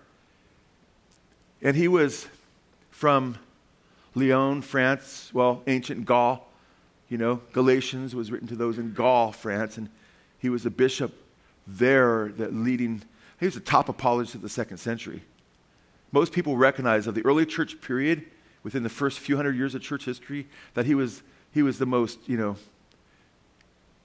[1.63, 2.29] and he was
[2.91, 3.39] from
[4.15, 6.47] Lyon, France, well, ancient Gaul.
[7.09, 9.89] You know, Galatians was written to those in Gaul, France, and
[10.39, 11.15] he was a bishop
[11.67, 13.03] there that leading,
[13.39, 15.23] he was the top apologist of the second century.
[16.13, 18.25] Most people recognize of the early church period,
[18.63, 21.87] within the first few hundred years of church history, that he was, he was the
[21.87, 22.57] most, you know,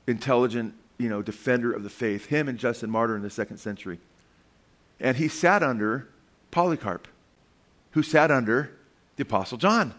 [0.08, 4.00] intelligent, you know, defender of the faith, him and Justin Martyr in the second century.
[5.00, 6.08] And he sat under
[6.52, 7.08] Polycarp,
[7.92, 8.72] who sat under
[9.16, 9.94] the Apostle John.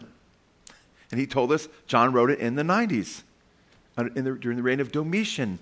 [1.11, 3.21] And he told us John wrote it in the 90s,
[3.97, 5.59] in the, during the reign of Domitian.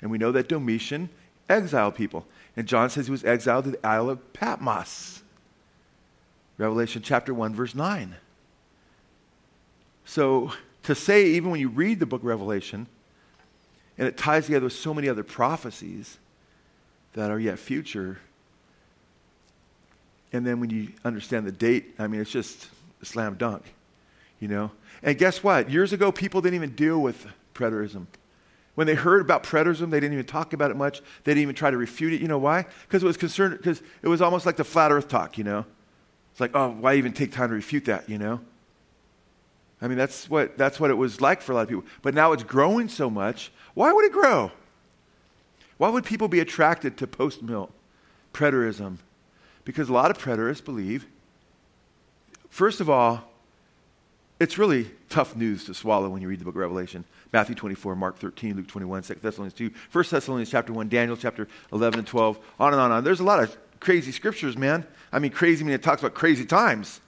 [0.00, 1.08] And we know that Domitian
[1.48, 2.26] exiled people.
[2.56, 5.22] And John says he was exiled to the Isle of Patmos.
[6.58, 8.16] Revelation chapter 1, verse 9.
[10.04, 10.52] So
[10.84, 12.86] to say, even when you read the book of Revelation,
[13.98, 16.18] and it ties together with so many other prophecies
[17.14, 18.18] that are yet future,
[20.32, 22.68] and then when you understand the date, I mean, it's just
[23.02, 23.62] a slam dunk,
[24.40, 24.70] you know?
[25.02, 25.70] And guess what?
[25.70, 28.06] Years ago, people didn't even deal with preterism.
[28.74, 31.02] When they heard about preterism, they didn't even talk about it much.
[31.24, 32.22] They didn't even try to refute it.
[32.22, 32.64] You know why?
[32.86, 35.66] Because it was concerned, because it was almost like the flat earth talk, you know?
[36.30, 38.40] It's like, oh, why even take time to refute that, you know?
[39.82, 41.84] I mean, that's what, that's what it was like for a lot of people.
[42.02, 43.50] But now it's growing so much.
[43.74, 44.52] Why would it grow?
[45.76, 47.70] Why would people be attracted to post mill
[48.32, 48.98] preterism?
[49.64, 51.06] Because a lot of preterists believe,
[52.48, 53.24] first of all,
[54.38, 57.04] it's really tough news to swallow when you read the book of Revelation.
[57.32, 61.48] Matthew 24, Mark 13, Luke 21, 2 Thessalonians 2, 1 Thessalonians chapter 1, Daniel chapter
[61.72, 63.04] 11 and 12, on and on and on.
[63.04, 64.86] There's a lot of crazy scriptures, man.
[65.12, 67.00] I mean, crazy, I mean, it talks about crazy times.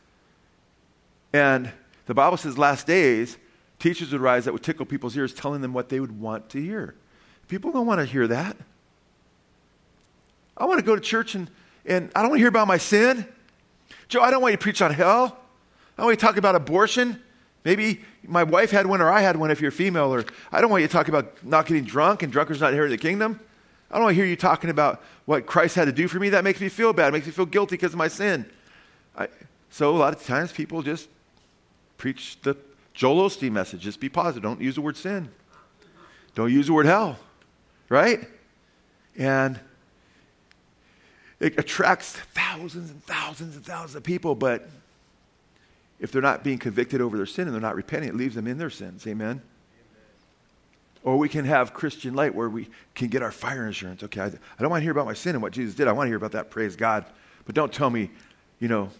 [1.33, 1.73] And
[2.07, 3.38] the Bible says, last days,
[3.79, 6.61] teachers would rise that would tickle people's ears, telling them what they would want to
[6.61, 6.95] hear.
[7.49, 8.57] People don't want to hear that.
[10.57, 11.51] I want to go to church and,
[11.85, 13.27] and I don't want to hear about my sin.
[14.09, 15.25] Joe, I don't want you to preach on hell.
[15.97, 17.21] I don't want you to talk about abortion.
[17.64, 20.14] Maybe my wife had one or I had one if you're female.
[20.14, 22.97] Or I don't want you to talk about not getting drunk and drunkards not inheriting
[22.97, 23.40] the kingdom.
[23.90, 26.31] I don't want to hear you talking about what Christ had to do for me.
[26.31, 27.09] That makes me feel bad.
[27.09, 28.45] It makes me feel guilty because of my sin.
[29.17, 29.29] I,
[29.71, 31.09] so a lot of times people just
[32.05, 32.55] preach the
[32.93, 33.81] Joel Osteen message.
[33.81, 34.43] Just be positive.
[34.43, 35.31] Don't use the word sin.
[36.35, 37.19] Don't use the word hell.
[37.88, 38.29] Right?
[39.17, 39.59] And
[41.40, 44.69] it attracts thousands and thousands and thousands of people, but
[45.99, 48.47] if they're not being convicted over their sin and they're not repenting, it leaves them
[48.47, 49.07] in their sins.
[49.07, 49.40] Amen?
[51.05, 54.03] Or we can have Christian light where we can get our fire insurance.
[54.03, 55.88] Okay, I, I don't want to hear about my sin and what Jesus did.
[55.88, 56.51] I want to hear about that.
[56.51, 57.07] Praise God.
[57.47, 58.11] But don't tell me,
[58.61, 58.90] you know,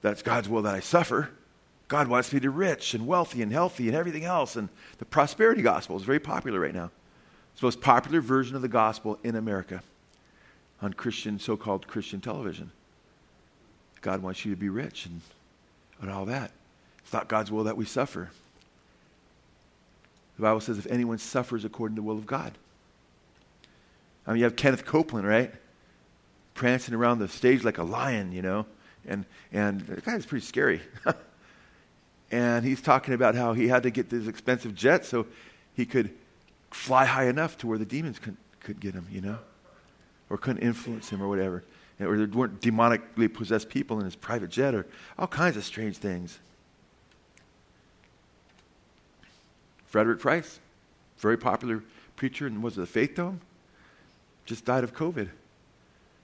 [0.00, 1.28] that's God's will that I suffer.
[1.88, 4.56] God wants me to be rich and wealthy and healthy and everything else.
[4.56, 4.68] And
[4.98, 6.90] the prosperity gospel is very popular right now.
[7.52, 9.82] It's the most popular version of the gospel in America
[10.82, 12.72] on Christian, so called Christian television.
[14.00, 15.20] God wants you to be rich and,
[16.00, 16.50] and all that.
[16.98, 18.30] It's not God's will that we suffer.
[20.36, 22.52] The Bible says if anyone suffers according to the will of God.
[24.26, 25.52] I mean, you have Kenneth Copeland, right?
[26.54, 28.66] Prancing around the stage like a lion, you know?
[29.06, 30.80] And, and the guy's pretty scary.
[32.30, 35.26] and he's talking about how he had to get this expensive jet so
[35.74, 36.10] he could
[36.70, 39.38] fly high enough to where the demons couldn't, could get him, you know?
[40.30, 41.62] Or couldn't influence him or whatever.
[42.00, 44.86] Or there weren't demonically possessed people in his private jet or
[45.18, 46.38] all kinds of strange things.
[49.86, 50.58] Frederick Price,
[51.18, 51.84] very popular
[52.16, 53.40] preacher and was it the Faith Dome?
[54.44, 55.28] Just died of COVID.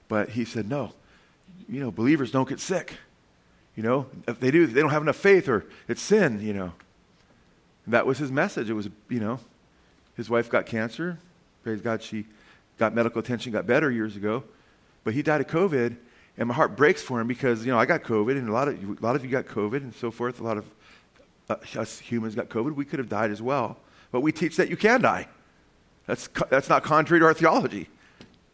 [0.09, 0.91] But he said, no,
[1.69, 2.95] you know, believers don't get sick.
[3.81, 6.71] You know, if they do, they don't have enough faith or it's sin, you know.
[7.85, 8.69] And that was his message.
[8.69, 9.39] It was, you know,
[10.15, 11.17] his wife got cancer.
[11.63, 12.27] Praise God, she
[12.77, 14.43] got medical attention, got better years ago.
[15.03, 15.95] But he died of COVID,
[16.37, 18.67] and my heart breaks for him because, you know, I got COVID, and a lot
[18.67, 20.39] of, a lot of you got COVID and so forth.
[20.39, 20.65] A lot of
[21.49, 23.77] uh, us humans got COVID, we could have died as well.
[24.11, 25.27] But we teach that you can die.
[26.05, 27.89] That's, that's not contrary to our theology.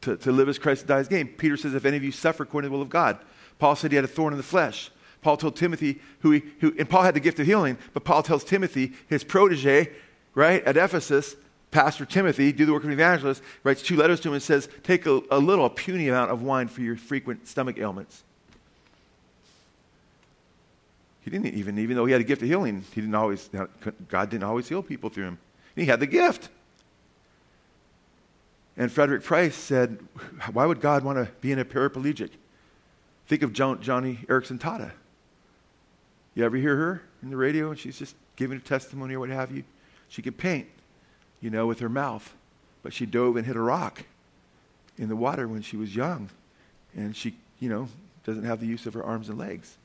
[0.03, 1.27] To, to live as Christ dies gain.
[1.27, 3.19] Peter says, if any of you suffer according to the will of God.
[3.59, 4.89] Paul said he had a thorn in the flesh.
[5.21, 8.23] Paul told Timothy, who, he, who and Paul had the gift of healing, but Paul
[8.23, 9.91] tells Timothy, his protege,
[10.35, 11.35] right, at Ephesus,
[11.71, 14.69] Pastor Timothy, do the work of an evangelist, writes two letters to him and says,
[14.83, 18.23] take a, a little, a puny amount of wine for your frequent stomach ailments.
[21.21, 23.49] He didn't even, even though he had a gift of healing, he didn't always,
[24.07, 25.39] God didn't always heal people through him.
[25.75, 26.49] He had the gift.
[28.77, 29.99] And Frederick Price said,
[30.53, 32.29] Why would God want to be in a paraplegic?
[33.27, 34.91] Think of John, Joni Eareckson Tada.
[36.37, 39.29] You ever hear her in the radio and she's just giving a testimony or what
[39.29, 39.63] have you?
[40.07, 40.67] She could paint,
[41.41, 42.31] you know, with her mouth,
[42.83, 44.03] but she dove and hit a rock
[44.99, 46.29] in the water when she was young.
[46.95, 47.89] And she, you know,
[48.23, 49.77] doesn't have the use of her arms and legs.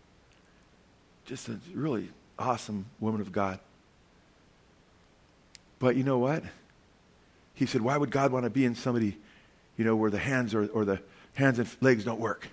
[1.24, 3.59] just a really awesome woman of God.
[5.78, 6.42] But you know what?
[7.55, 9.16] He said, Why would God want to be in somebody,
[9.78, 11.00] you know, where the hands or, or the
[11.32, 12.48] hands and legs don't work?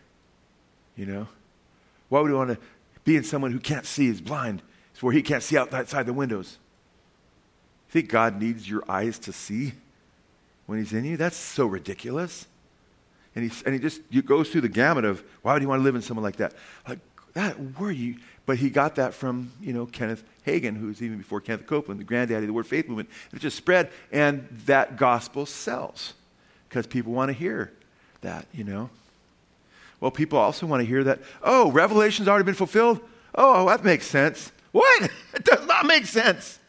[0.96, 1.28] You know?
[2.08, 2.58] Why would he want to
[3.10, 6.14] be in someone who can't see, is blind, it's where he can't see outside the
[6.14, 6.60] windows?
[7.88, 9.74] You think God needs your eyes to see
[10.68, 11.18] when he's in you?
[11.18, 12.46] That's so ridiculous.
[13.34, 15.80] And he, and he just he goes through the gamut of why would you want
[15.80, 16.54] to live in someone like that?
[16.88, 17.00] Like,
[17.34, 18.18] that, were you?
[18.46, 22.04] But he got that from, you know, Kenneth Hagin, who's even before Kenneth Copeland, the
[22.04, 23.10] granddaddy of the Word Faith movement.
[23.34, 26.14] It just spread, and that gospel sells
[26.68, 27.72] because people want to hear
[28.22, 28.92] that, you know.
[30.00, 33.02] Well, people also want to hear that, oh, Revelation's already been fulfilled?
[33.36, 34.52] Oh, that makes sense.
[34.72, 35.04] What?
[35.34, 36.60] it does not make sense.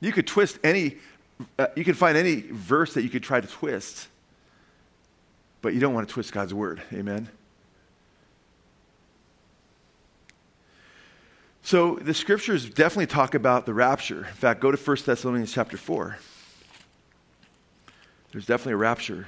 [0.00, 0.96] You could twist any,
[1.58, 4.08] uh, you could find any verse that you could try to twist,
[5.62, 6.82] but you don't want to twist God's word.
[6.92, 7.28] Amen?
[11.62, 14.18] So the scriptures definitely talk about the rapture.
[14.18, 16.16] In fact, go to 1 Thessalonians chapter 4.
[18.30, 19.26] There's definitely a rapture.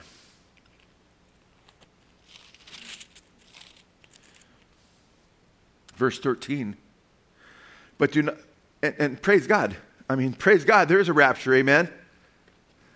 [5.98, 6.76] Verse 13.
[7.98, 8.36] But do not,
[8.82, 9.76] and, and praise God.
[10.08, 11.90] I mean, praise God, there is a rapture, amen?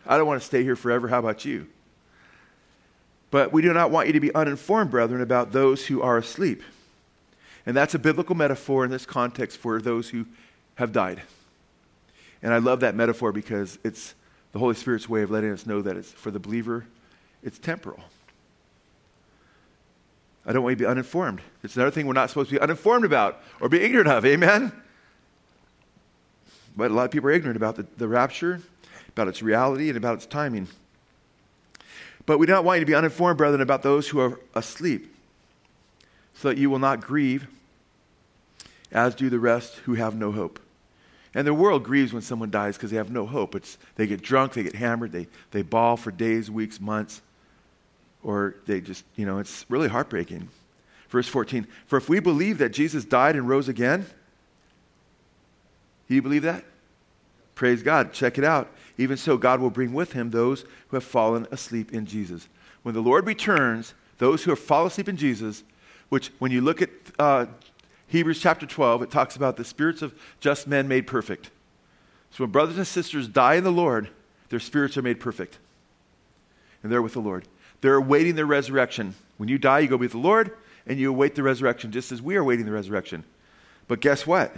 [0.07, 1.09] I don't want to stay here forever.
[1.09, 1.67] How about you?
[3.31, 6.63] But we do not want you to be uninformed, brethren, about those who are asleep
[7.67, 10.27] and that's a biblical metaphor in this context for those who
[10.77, 11.23] have died.
[12.43, 14.15] And I love that metaphor because it's
[14.51, 16.87] the Holy Spirit's way of letting us know that it's for the believer,
[17.43, 18.01] it's temporal.
[20.45, 21.41] I don't want you to be uninformed.
[21.63, 24.25] It's another thing we're not supposed to be uninformed about or be ignorant of.
[24.27, 24.73] Amen?
[26.77, 28.61] But a lot of people are ignorant about the, the rapture,
[29.11, 30.69] about its reality, and about its timing.
[32.27, 35.15] But we don't want you to be uninformed, brethren, about those who are asleep
[36.35, 37.47] so that you will not grieve,
[38.91, 40.61] as do the rest who have no hope.
[41.35, 43.55] And the world grieves when someone dies because they have no hope.
[43.55, 47.23] It's, they get drunk, they get hammered, they, they bawl for days, weeks, months,
[48.23, 50.49] or they just, you know, it's really heartbreaking.
[51.09, 54.07] Verse 14 For if we believe that Jesus died and rose again,
[56.09, 56.65] do you believe that?
[57.55, 58.13] Praise God.
[58.13, 58.71] Check it out.
[58.99, 62.49] Even so, God will bring with him those who have fallen asleep in Jesus.
[62.83, 65.63] When the Lord returns, those who have fallen asleep in Jesus
[66.13, 67.47] which, when you look at uh,
[68.09, 71.51] Hebrews chapter 12, it talks about the spirits of just men made perfect.
[72.31, 74.11] So when brothers and sisters die in the Lord,
[74.51, 75.57] their spirits are made perfect.
[76.83, 77.49] And they're with the Lord.
[77.83, 79.15] They're awaiting their resurrection.
[79.37, 80.53] When you die, you go with the Lord
[80.87, 83.25] and you await the resurrection, just as we are awaiting the resurrection.
[83.87, 84.57] But guess what?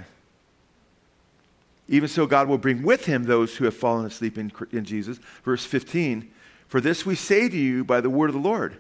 [1.89, 5.19] Even so, God will bring with him those who have fallen asleep in, in Jesus.
[5.43, 6.31] Verse 15
[6.69, 8.79] For this we say to you by the word of the Lord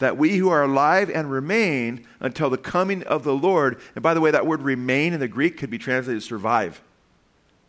[0.00, 4.14] that we who are alive and remain until the coming of the Lord, and by
[4.14, 6.80] the way, that word remain in the Greek could be translated survive.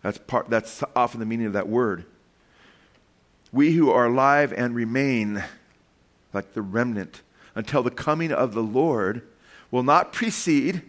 [0.01, 2.05] That's, part, that's often the meaning of that word.
[3.51, 5.43] We who are alive and remain,
[6.33, 7.21] like the remnant,
[7.55, 9.21] until the coming of the Lord,
[9.69, 10.81] will not precede,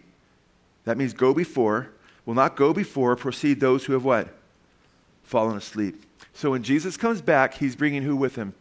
[0.85, 1.89] that means go before,
[2.25, 4.29] will not go before, proceed those who have what?
[5.23, 6.05] Fallen asleep.
[6.33, 8.53] So when Jesus comes back, he's bringing who with him?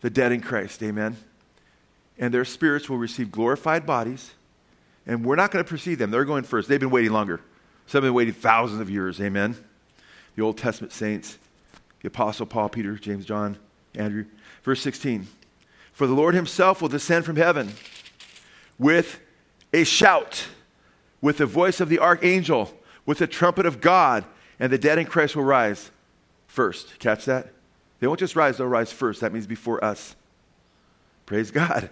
[0.00, 0.82] The dead in Christ.
[0.82, 1.16] Amen
[2.18, 4.32] and their spirits will receive glorified bodies.
[5.06, 6.10] And we're not going to precede them.
[6.10, 6.68] They're going first.
[6.68, 7.40] They've been waiting longer.
[7.86, 9.20] Some have been waiting thousands of years.
[9.20, 9.56] Amen.
[10.36, 11.38] The Old Testament saints,
[12.02, 13.56] the Apostle Paul, Peter, James, John,
[13.94, 14.26] Andrew.
[14.62, 15.26] Verse 16
[15.98, 17.72] For the Lord himself will descend from heaven
[18.78, 19.18] with
[19.72, 20.46] a shout,
[21.20, 22.72] with the voice of the archangel,
[23.04, 24.24] with the trumpet of God,
[24.60, 25.90] and the dead in Christ will rise
[26.46, 27.00] first.
[27.00, 27.52] Catch that?
[27.98, 29.22] They won't just rise, they'll rise first.
[29.22, 30.14] That means before us.
[31.26, 31.90] Praise God.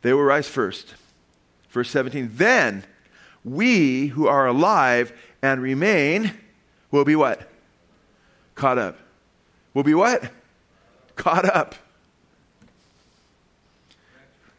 [0.00, 0.94] They will rise first.
[1.68, 2.84] Verse 17, then
[3.44, 6.32] we who are alive and remain
[6.90, 7.50] will be what?
[8.54, 8.98] Caught up.
[9.74, 10.32] Will be what?
[11.14, 11.74] Caught up.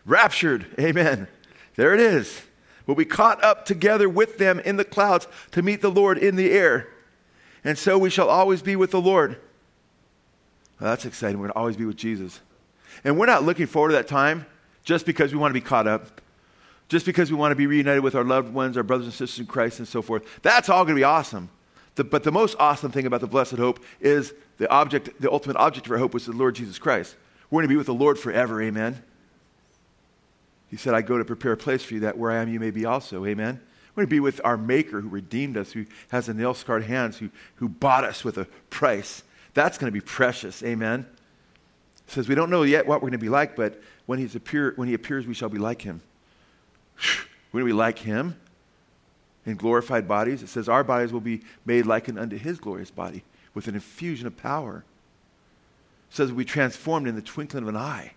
[0.10, 0.66] Raptured.
[0.80, 1.28] Amen.
[1.76, 2.41] There it is.
[2.88, 6.36] We'll be caught up together with them in the clouds to meet the Lord in
[6.36, 6.88] the air.
[7.64, 9.38] And so we shall always be with the Lord.
[10.80, 11.38] Well, that's exciting.
[11.38, 12.39] We're going to always be with Jesus.
[13.03, 14.47] And we're not looking forward to that time
[14.84, 16.22] just because we want to be caught up,
[16.88, 19.39] just because we want to be reunited with our loved ones, our brothers and sisters
[19.39, 20.26] in Christ, and so forth.
[20.41, 21.51] That's all going to be awesome.
[21.93, 25.57] The, but the most awesome thing about the blessed hope is the object, the ultimate
[25.57, 27.16] object of our hope was the Lord Jesus Christ.
[27.51, 28.60] We're going to be with the Lord forever.
[28.64, 29.03] Amen.
[30.70, 32.59] He said, I go to prepare a place for you that where I am, you
[32.59, 33.26] may be also.
[33.26, 33.59] Amen.
[33.95, 36.84] We're going to be with our Maker who redeemed us, who has the nail scarred
[36.84, 39.24] hands, who, who bought us with a price.
[39.53, 40.63] That's going to be precious.
[40.63, 41.05] Amen.
[42.07, 44.74] says, We don't know yet what we're going to be like, but when, he's appear,
[44.76, 46.01] when he appears, we shall be like him.
[47.51, 48.36] When we like him,
[49.49, 50.41] in glorified bodies.
[50.41, 54.28] It says our bodies will be made likened unto his glorious body with an infusion
[54.28, 54.84] of power.
[56.09, 58.13] It says be transformed in the twinkling of an eye.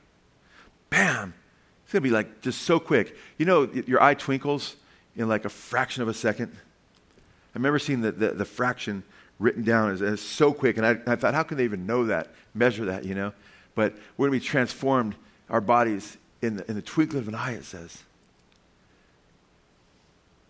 [0.90, 1.34] Bam!
[1.92, 3.14] It's going to be like just so quick.
[3.36, 4.76] You know, your eye twinkles
[5.14, 6.50] in like a fraction of a second.
[6.50, 9.02] I remember seeing the, the, the fraction
[9.38, 12.06] written down as, as so quick, and I, I thought, how can they even know
[12.06, 13.34] that, measure that, you know?
[13.74, 15.16] But we're going to be transformed,
[15.50, 18.02] our bodies, in the, in the twinkling of an eye, it says.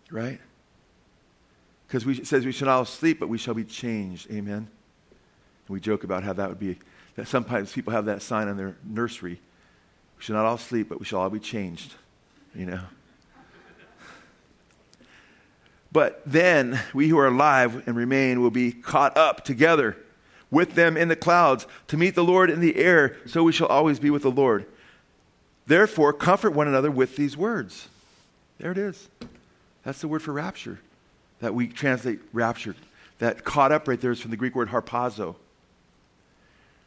[0.09, 0.39] Right?
[1.87, 4.31] Because it says we shall not sleep, but we shall be changed.
[4.31, 4.55] Amen?
[4.55, 4.67] And
[5.67, 6.79] we joke about how that would be,
[7.17, 9.41] that sometimes people have that sign on their nursery.
[10.23, 11.95] We shall not all sleep, but we shall all be changed.
[12.55, 12.79] You know?
[15.91, 19.97] But then we who are alive and remain will be caught up together
[20.49, 23.67] with them in the clouds to meet the Lord in the air, so we shall
[23.67, 24.65] always be with the Lord.
[25.67, 27.89] Therefore, comfort one another with these words.
[28.59, 29.09] There it is.
[29.83, 30.79] That's the word for rapture
[31.41, 32.77] that we translate rapture.
[33.19, 35.35] That caught up right there is from the Greek word harpazo.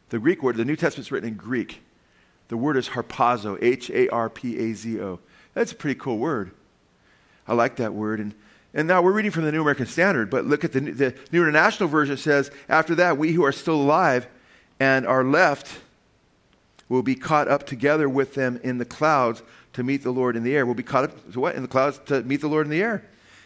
[0.09, 1.81] The Greek word, the New Testament's written in Greek.
[2.47, 5.19] The word is harpazo, H A R P A Z O.
[5.53, 6.51] That's a pretty cool word.
[7.47, 8.19] I like that word.
[8.19, 8.33] And
[8.73, 11.41] and now we're reading from the New American Standard, but look at the, the New
[11.41, 14.27] International Version says, after that, we who are still alive
[14.79, 15.79] and are left
[16.89, 19.41] will be caught up together with them in the clouds
[19.73, 20.65] to meet the Lord in the air.
[20.65, 21.55] We'll be caught up to what?
[21.55, 23.03] In the clouds to meet the Lord in the air.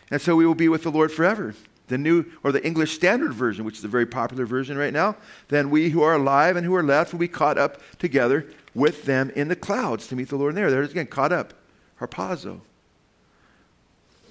[0.09, 1.55] And so we will be with the Lord forever.
[1.87, 5.15] The new or the English Standard Version, which is a very popular version right now,
[5.47, 9.03] then we who are alive and who are left will be caught up together with
[9.03, 10.72] them in the clouds to meet the Lord in the air.
[10.72, 11.53] There's again, caught up.
[11.99, 12.61] Harpazo.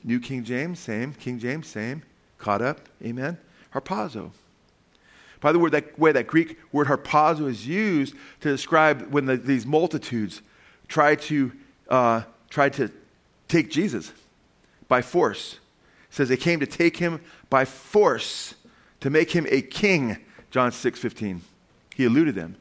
[0.02, 1.12] New King James, same.
[1.12, 2.02] King James, same.
[2.38, 3.38] Caught up, amen.
[3.74, 4.30] Harpazo.
[5.40, 9.36] By the way, that way that Greek word harpazo is used to describe when the,
[9.36, 10.42] these multitudes
[10.88, 11.52] try to,
[11.88, 12.90] uh, try to
[13.48, 14.12] take Jesus
[14.88, 15.54] by force.
[16.10, 18.54] It says they came to take him by force
[19.00, 20.18] to make him a king,
[20.50, 21.42] John 6 15.
[21.94, 22.56] He eluded them.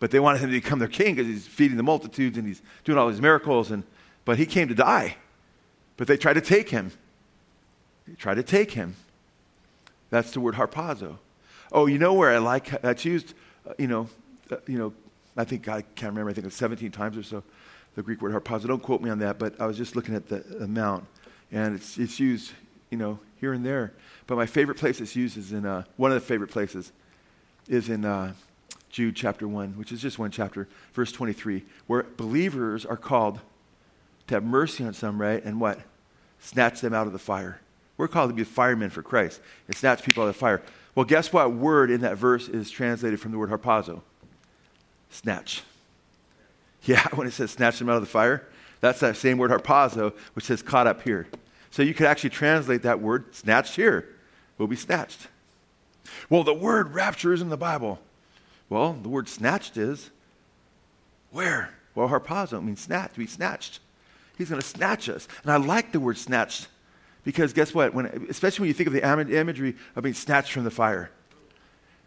[0.00, 2.62] But they wanted him to become their king because he's feeding the multitudes and he's
[2.84, 3.70] doing all these miracles.
[3.70, 3.84] And,
[4.24, 5.16] but he came to die.
[5.96, 6.92] But they tried to take him.
[8.06, 8.94] They tried to take him.
[10.10, 11.18] That's the word harpazo.
[11.72, 13.34] Oh, you know where I like that's used,
[13.68, 14.08] uh, you know,
[14.50, 14.94] uh, you know,
[15.36, 17.42] I think I can't remember, I think it's 17 times or so,
[17.94, 18.68] the Greek word harpazo.
[18.68, 21.04] Don't quote me on that, but I was just looking at the amount.
[21.52, 22.52] And it's, it's used,
[22.90, 23.92] you know, here and there.
[24.26, 26.92] But my favorite place it's used is in, uh, one of the favorite places
[27.68, 28.32] is in uh,
[28.90, 33.40] Jude chapter 1, which is just one chapter, verse 23, where believers are called
[34.26, 35.44] to have mercy on some, right?
[35.44, 35.80] And what?
[36.40, 37.60] Snatch them out of the fire.
[37.96, 40.62] We're called to be firemen for Christ and snatch people out of the fire.
[40.94, 44.02] Well, guess what word in that verse is translated from the word harpazo?
[45.10, 45.62] Snatch.
[46.84, 48.46] Yeah, when it says snatch them out of the fire,
[48.80, 51.26] that's that same word harpazo, which says caught up here.
[51.70, 54.08] So you could actually translate that word snatched here.
[54.56, 55.28] We'll be snatched.
[56.30, 57.98] Well, the word rapture is in the Bible.
[58.68, 60.10] Well, the word snatched is
[61.30, 61.70] where?
[61.94, 63.80] Well, harpazo means snatched, to be snatched.
[64.36, 65.26] He's going to snatch us.
[65.42, 66.68] And I like the word snatched
[67.24, 67.92] because guess what?
[67.92, 71.10] When, especially when you think of the imagery of being snatched from the fire.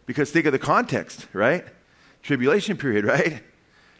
[0.06, 1.64] Because think of the context, right?
[2.22, 3.42] Tribulation period, right?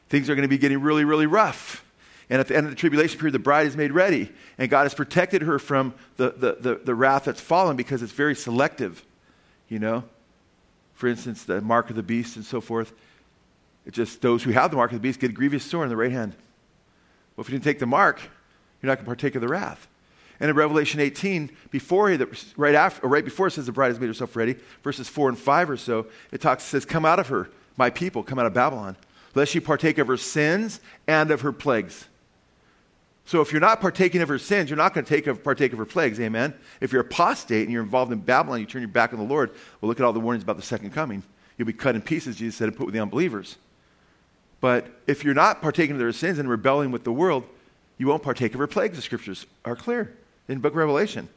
[0.08, 1.84] Things are going to be getting really, really rough.
[2.30, 4.32] And at the end of the tribulation period, the bride is made ready.
[4.56, 8.12] And God has protected her from the, the, the, the wrath that's fallen because it's
[8.12, 9.04] very selective,
[9.68, 10.04] you know?
[11.02, 12.92] For instance, the mark of the beast and so forth.
[13.84, 15.88] It just, those who have the mark of the beast get a grievous sore in
[15.88, 16.36] the right hand.
[17.34, 18.20] Well, if you didn't take the mark,
[18.80, 19.88] you're not going to partake of the wrath.
[20.38, 22.24] And in Revelation 18, before he,
[22.56, 25.28] right after, or right before it says the bride has made herself ready, verses four
[25.28, 28.38] and five or so, it talks, it says, "Come out of her, my people, come
[28.38, 28.94] out of Babylon,
[29.34, 30.78] lest you partake of her sins
[31.08, 32.06] and of her plagues."
[33.24, 35.72] So if you're not partaking of her sins, you're not going to take of, partake
[35.72, 36.18] of her plagues.
[36.18, 36.54] Amen.
[36.80, 39.50] If you're apostate and you're involved in Babylon, you turn your back on the Lord.
[39.80, 41.22] Well, look at all the warnings about the second coming.
[41.56, 43.56] You'll be cut in pieces, Jesus said, and put with the unbelievers.
[44.60, 47.44] But if you're not partaking of their sins and rebelling with the world,
[47.98, 48.96] you won't partake of her plagues.
[48.96, 50.16] The scriptures are clear
[50.48, 51.28] in book of Revelation.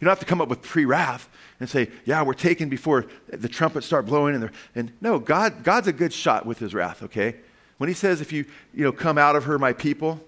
[0.00, 1.28] You don't have to come up with pre wrath
[1.60, 4.34] and say, yeah, we're taken before the trumpets start blowing.
[4.34, 7.36] And, and no, God, God's a good shot with his wrath, okay?
[7.78, 10.20] When he says, if you, you know, come out of her, my people,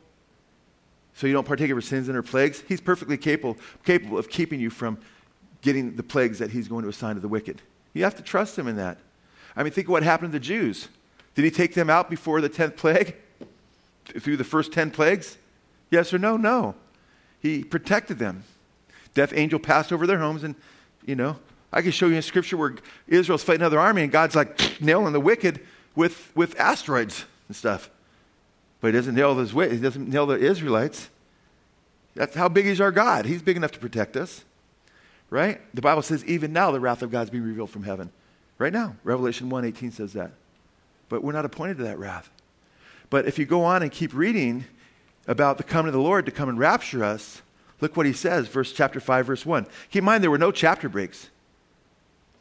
[1.16, 4.28] so you don't partake of her sins and her plagues, he's perfectly capable, capable of
[4.28, 4.98] keeping you from
[5.62, 7.62] getting the plagues that he's going to assign to the wicked.
[7.94, 8.98] You have to trust him in that.
[9.56, 10.88] I mean, think of what happened to the Jews.
[11.34, 13.16] Did he take them out before the 10th plague?
[14.04, 15.38] Through the first 10 plagues?
[15.90, 16.36] Yes or no?
[16.36, 16.74] No.
[17.40, 18.44] He protected them.
[19.14, 20.54] Death angel passed over their homes, and,
[21.06, 21.38] you know,
[21.72, 22.74] I can show you in scripture where
[23.08, 25.60] Israel's fighting another army, and God's like nailing the wicked
[25.94, 27.88] with, with asteroids and stuff.
[28.80, 31.10] But he doesn't nail those he doesn't nail the Israelites.
[32.14, 33.26] That's how big is our God.
[33.26, 34.44] He's big enough to protect us.
[35.28, 35.60] Right?
[35.74, 38.10] The Bible says, even now the wrath of God is being revealed from heaven.
[38.58, 38.96] Right now.
[39.04, 40.32] Revelation 1:18 says that.
[41.08, 42.30] But we're not appointed to that wrath.
[43.10, 44.64] But if you go on and keep reading
[45.28, 47.42] about the coming of the Lord to come and rapture us,
[47.80, 49.66] look what he says, verse chapter 5, verse 1.
[49.90, 51.28] Keep in mind there were no chapter breaks.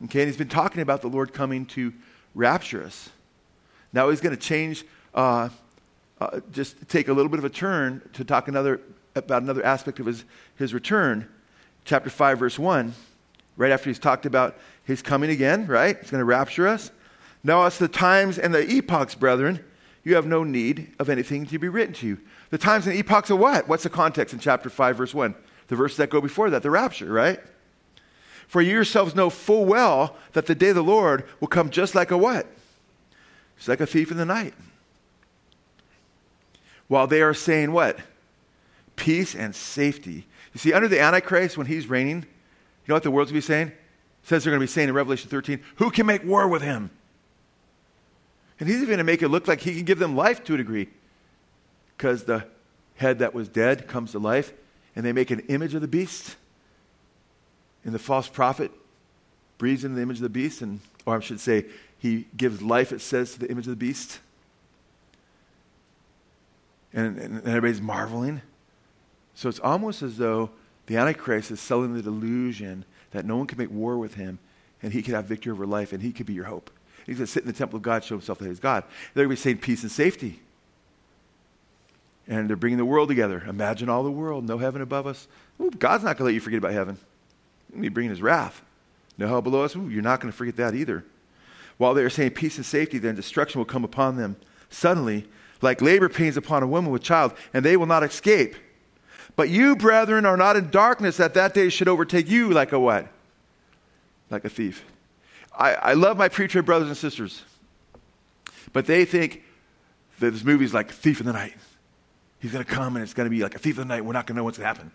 [0.06, 1.94] Okay, and he's been talking about the Lord coming to
[2.34, 3.10] rapture us.
[3.94, 5.50] Now he's going to change, uh,
[6.20, 8.82] uh, just take a little bit of a turn to talk another,
[9.16, 10.24] about another aspect of his,
[10.56, 11.28] his return.
[11.84, 12.94] Chapter 5, verse 1,
[13.58, 15.98] right after he's talked about his coming again, right?
[16.00, 16.92] He's going to rapture us.
[17.44, 19.64] Now, as the times and the epochs, brethren,
[20.04, 22.20] you have no need of anything to be written to you.
[22.50, 23.68] The times and epochs of what?
[23.68, 25.36] What's the context in chapter 5, verse 1?
[25.68, 27.40] The verses that go before that, the rapture, right?
[28.48, 31.96] For you yourselves know full well that the day of the Lord will come just
[31.96, 32.48] like a what?
[33.58, 34.54] It's like a thief in the night.
[36.88, 38.00] While they are saying what?
[38.96, 40.28] Peace and safety.
[40.54, 43.48] You see, under the Antichrist, when he's reigning, you know what the world's going to
[43.48, 43.68] be saying?
[43.68, 43.76] It
[44.24, 46.92] says they're going to be saying in Revelation 13, who can make war with him?
[48.60, 50.54] And he's even going to make it look like he can give them life to
[50.54, 50.88] a degree.
[51.98, 52.46] Because the
[52.96, 54.54] head that was dead comes to life,
[54.96, 56.38] and they make an image of the beast.
[57.84, 58.72] And the false prophet
[59.58, 61.66] breathes into the image of the beast, and, or I should say,
[62.00, 64.20] he gives life, it says, to the image of the beast.
[66.96, 68.42] And, and, everybody's marveling.
[69.36, 70.50] So it's almost as though
[70.88, 74.40] the Antichrist is selling the delusion that no one can make war with him,
[74.82, 76.72] and he could have victory over life, and he could be your hope.
[77.06, 78.84] He's going to sit in the temple of God, show himself that he's God.
[79.14, 80.40] They're going to be saying peace and safety.
[82.28, 83.44] And they're bringing the world together.
[83.48, 85.28] Imagine all the world, no heaven above us.
[85.62, 86.96] Ooh, God's not going to let you forget about heaven.
[86.96, 88.64] He's going to be bringing his wrath.
[89.18, 89.76] No hell below us.
[89.76, 91.06] Ooh, you're not going to forget that either.
[91.78, 94.38] While they are saying peace and safety, then destruction will come upon them
[94.70, 95.28] suddenly,
[95.62, 98.56] like labor pains upon a woman with child, and they will not escape.
[99.36, 102.80] But you, brethren, are not in darkness that that day should overtake you like a
[102.80, 103.08] what?
[104.30, 104.86] Like a thief.
[105.58, 107.44] I, I love my preacher brothers and sisters,
[108.74, 109.44] but they think
[110.20, 111.56] that this movie is like Thief in the Night.
[112.40, 114.06] He's going to come and it's going to be like a thief in the night.
[114.06, 114.92] We're not going to know what's going to happen.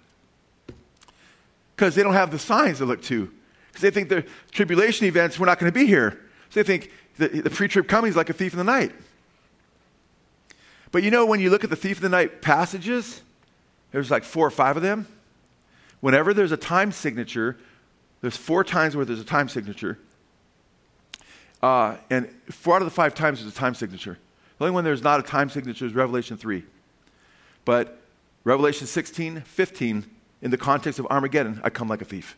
[1.75, 3.29] Because they don't have the signs to look to.
[3.69, 6.21] Because they think the tribulation events, we're not going to be here.
[6.51, 8.93] So they think the, the pre trib coming is like a thief in the night.
[10.93, 13.23] But you know, when you look at the thief of the night passages,
[13.93, 15.07] there's like four or five of them.
[16.01, 17.57] Whenever there's a time signature,
[18.21, 19.99] there's four times where there's a time signature.
[21.63, 24.19] Uh, and four out of the five times there's a time signature.
[24.59, 26.65] The only one there's not a time signature is Revelation 3.
[27.65, 28.01] But
[28.45, 30.07] Revelation 16, 15,
[30.43, 32.37] in the context of Armageddon, I come like a thief.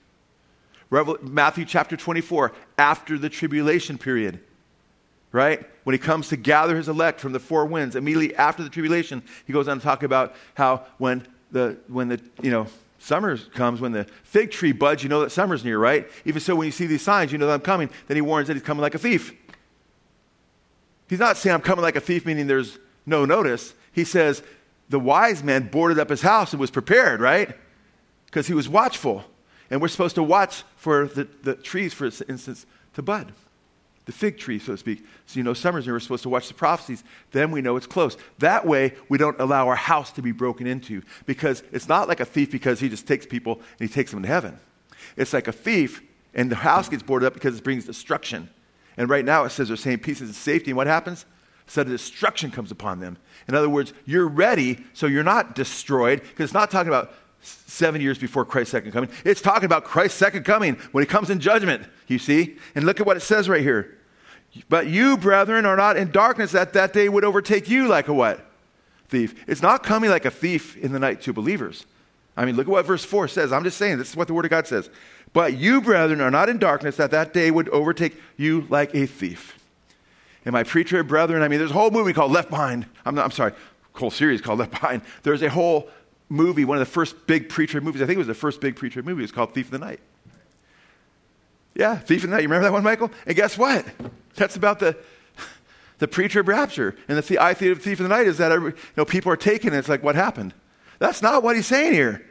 [0.91, 4.41] Revel- Matthew chapter 24, after the tribulation period,
[5.33, 5.67] right?
[5.85, 9.23] When he comes to gather his elect from the four winds, immediately after the tribulation,
[9.47, 12.67] he goes on to talk about how when the, when the, you know,
[12.99, 16.09] summer comes, when the fig tree buds, you know that summer's near, right?
[16.25, 17.91] Even so, when you see these signs, you know that I'm coming.
[18.07, 19.35] Then he warns that he's coming like a thief.
[21.09, 23.75] He's not saying I'm coming like a thief, meaning there's no notice.
[23.93, 24.43] He says
[24.89, 27.57] the wise man boarded up his house and was prepared, right?
[28.27, 29.25] Because he was watchful.
[29.71, 33.33] And we're supposed to watch for the, the trees, for instance, to bud
[34.05, 35.05] the fig tree, so to speak.
[35.27, 35.95] So you know summer's near.
[35.95, 37.05] We're supposed to watch the prophecies.
[37.31, 38.17] Then we know it's close.
[38.39, 42.21] That way, we don't allow our house to be broken into because it's not like
[42.21, 44.59] a thief because he just takes people and he takes them to heaven.
[45.17, 46.03] It's like a thief
[46.35, 48.49] and the house gets boarded up because it brings destruction.
[48.97, 50.71] And right now it says they're saying pieces of safety.
[50.71, 51.25] And what happens?
[51.67, 53.17] Sudden destruction comes upon them.
[53.49, 58.01] In other words, you're ready so you're not destroyed because it's not talking about seven
[58.01, 59.11] years before Christ's second coming.
[59.25, 62.57] It's talking about Christ's second coming when he comes in judgment, you see?
[62.75, 63.99] And look at what it says right here.
[64.69, 68.13] But you, brethren, are not in darkness that that day would overtake you like a
[68.13, 68.47] what?
[69.09, 69.45] Thief.
[69.47, 71.87] It's not coming like a thief in the night to believers.
[72.37, 73.53] I mean, look at what verse 4 says.
[73.53, 74.89] I'm just saying, this is what the Word of God says.
[75.33, 79.07] But you, brethren, are not in darkness that that day would overtake you like a
[79.07, 79.59] thief.
[80.45, 82.87] And my preacher brethren, I mean, there's a whole movie called Left Behind.
[83.05, 83.53] I'm, not, I'm sorry,
[83.95, 85.03] whole series called Left Behind.
[85.23, 85.89] There's a whole
[86.33, 88.03] movie, one of the first big pre-trib movies.
[88.03, 89.23] I think it was the first big preacher movie.
[89.23, 90.01] It's called Thief of the Night.
[91.75, 92.43] Yeah, Thief of the Night.
[92.43, 93.11] You remember that one, Michael?
[93.27, 93.85] And guess what?
[94.35, 94.97] That's about the
[96.03, 96.97] the pre-trib rapture.
[97.07, 99.37] And the, the of Thief of the Night is that every, you know, people are
[99.37, 100.53] taken and it's like, what happened?
[100.99, 102.27] That's not what he's saying here.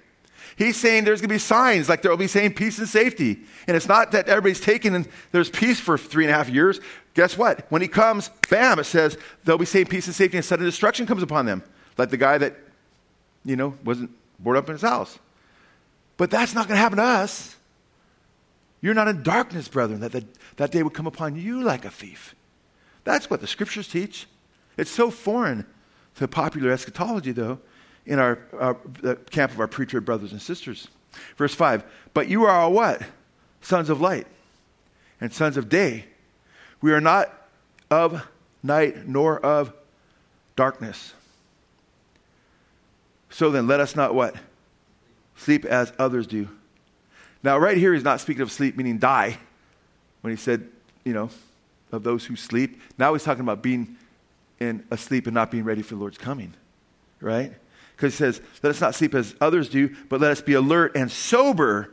[0.58, 3.40] He's saying there's going to be signs, like there will be saying peace and safety.
[3.68, 6.82] And it's not that everybody's taken and there's peace for three and a half years.
[7.14, 7.66] Guess what?
[7.72, 11.06] When he comes, bam, it says they'll be saying peace and safety and sudden destruction
[11.06, 11.64] comes upon them.
[11.98, 12.58] Like the guy that
[13.46, 15.18] you know, wasn't bored up in his house.
[16.18, 17.56] But that's not going to happen to us.
[18.82, 20.26] You're not in darkness, brethren, that the,
[20.58, 22.36] that day would come upon you like a thief.
[23.04, 24.28] That's what the scriptures teach.
[24.78, 25.66] It's so foreign
[26.16, 27.60] to popular eschatology, though,
[28.06, 30.88] in our, our the camp of our pre-trib brothers and sisters.
[31.38, 31.84] Verse 5,
[32.14, 33.02] but you are all what?
[33.62, 34.28] Sons of light
[35.20, 36.06] and sons of day.
[36.82, 37.32] We are not
[37.90, 38.28] of
[38.64, 39.74] night nor of
[40.56, 41.14] darkness.
[43.32, 44.36] So then, let us not what?
[45.36, 46.50] Sleep as others do.
[47.42, 49.40] Now, right here, he's not speaking of sleep meaning die
[50.22, 50.68] when he said,
[51.04, 51.30] you know,
[51.92, 52.80] of those who sleep.
[52.98, 53.98] Now he's talking about being
[54.60, 56.54] in asleep and not being ready for the Lord's coming,
[57.20, 57.54] right?
[57.96, 60.96] Because he says, let us not sleep as others do, but let us be alert
[60.96, 61.92] and sober.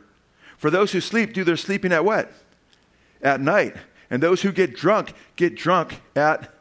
[0.57, 2.31] For those who sleep do their sleeping at what?
[3.21, 3.75] At night.
[4.11, 6.53] And those who get drunk get drunk at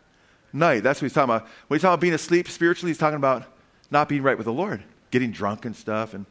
[0.53, 0.83] night.
[0.83, 1.49] That's what he's talking about.
[1.67, 3.45] When he's talking about being asleep spiritually, he's talking about
[3.91, 6.27] not being right with the Lord, getting drunk and stuff and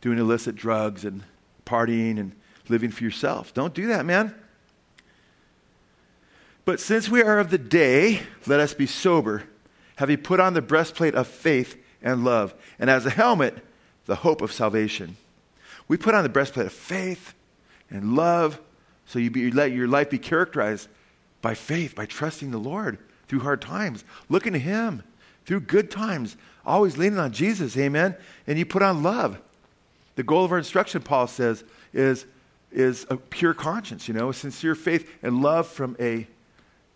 [0.00, 1.22] doing illicit drugs and
[1.64, 2.32] partying and
[2.68, 3.52] living for yourself.
[3.52, 4.34] Don't do that, man.
[6.64, 9.44] But since we are of the day, let us be sober,
[9.96, 13.58] having put on the breastplate of faith and love, and as a helmet,
[14.06, 15.16] the hope of salvation.
[15.88, 17.34] We put on the breastplate of faith
[17.90, 18.60] and love,
[19.06, 20.88] so you, be, you let your life be characterized
[21.42, 25.02] by faith, by trusting the Lord through hard times, looking to Him
[25.46, 26.36] through good times,
[26.70, 28.16] always leaning on Jesus, amen?
[28.46, 29.40] And you put on love.
[30.16, 32.26] The goal of our instruction, Paul says, is,
[32.70, 36.26] is a pure conscience, you know, a sincere faith and love from a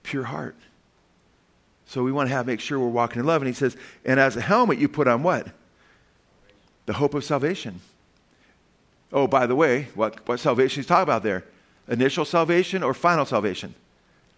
[0.03, 0.57] pure heart.
[1.87, 3.43] So we want to have make sure we're walking in love.
[3.43, 5.49] And he says, and as a helmet, you put on what?
[6.87, 7.81] The hope of salvation.
[9.13, 11.45] Oh, by the way, what, what salvation he's talking about there?
[11.89, 13.75] Initial salvation or final salvation?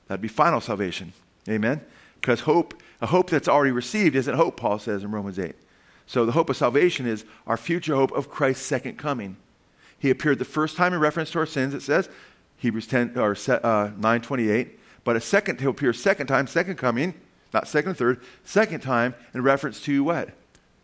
[0.09, 1.13] That'd be final salvation.
[1.49, 1.81] Amen?
[2.21, 5.55] Because hope, a hope that's already received isn't hope, Paul says in Romans 8.
[6.07, 9.37] So the hope of salvation is our future hope of Christ's second coming.
[9.99, 12.09] He appeared the first time in reference to our sins, it says,
[12.59, 14.79] Hebrews 10 or uh, 928.
[15.05, 17.15] But a second, he'll appear second time, second coming,
[17.53, 20.31] not second and third, second time in reference to what?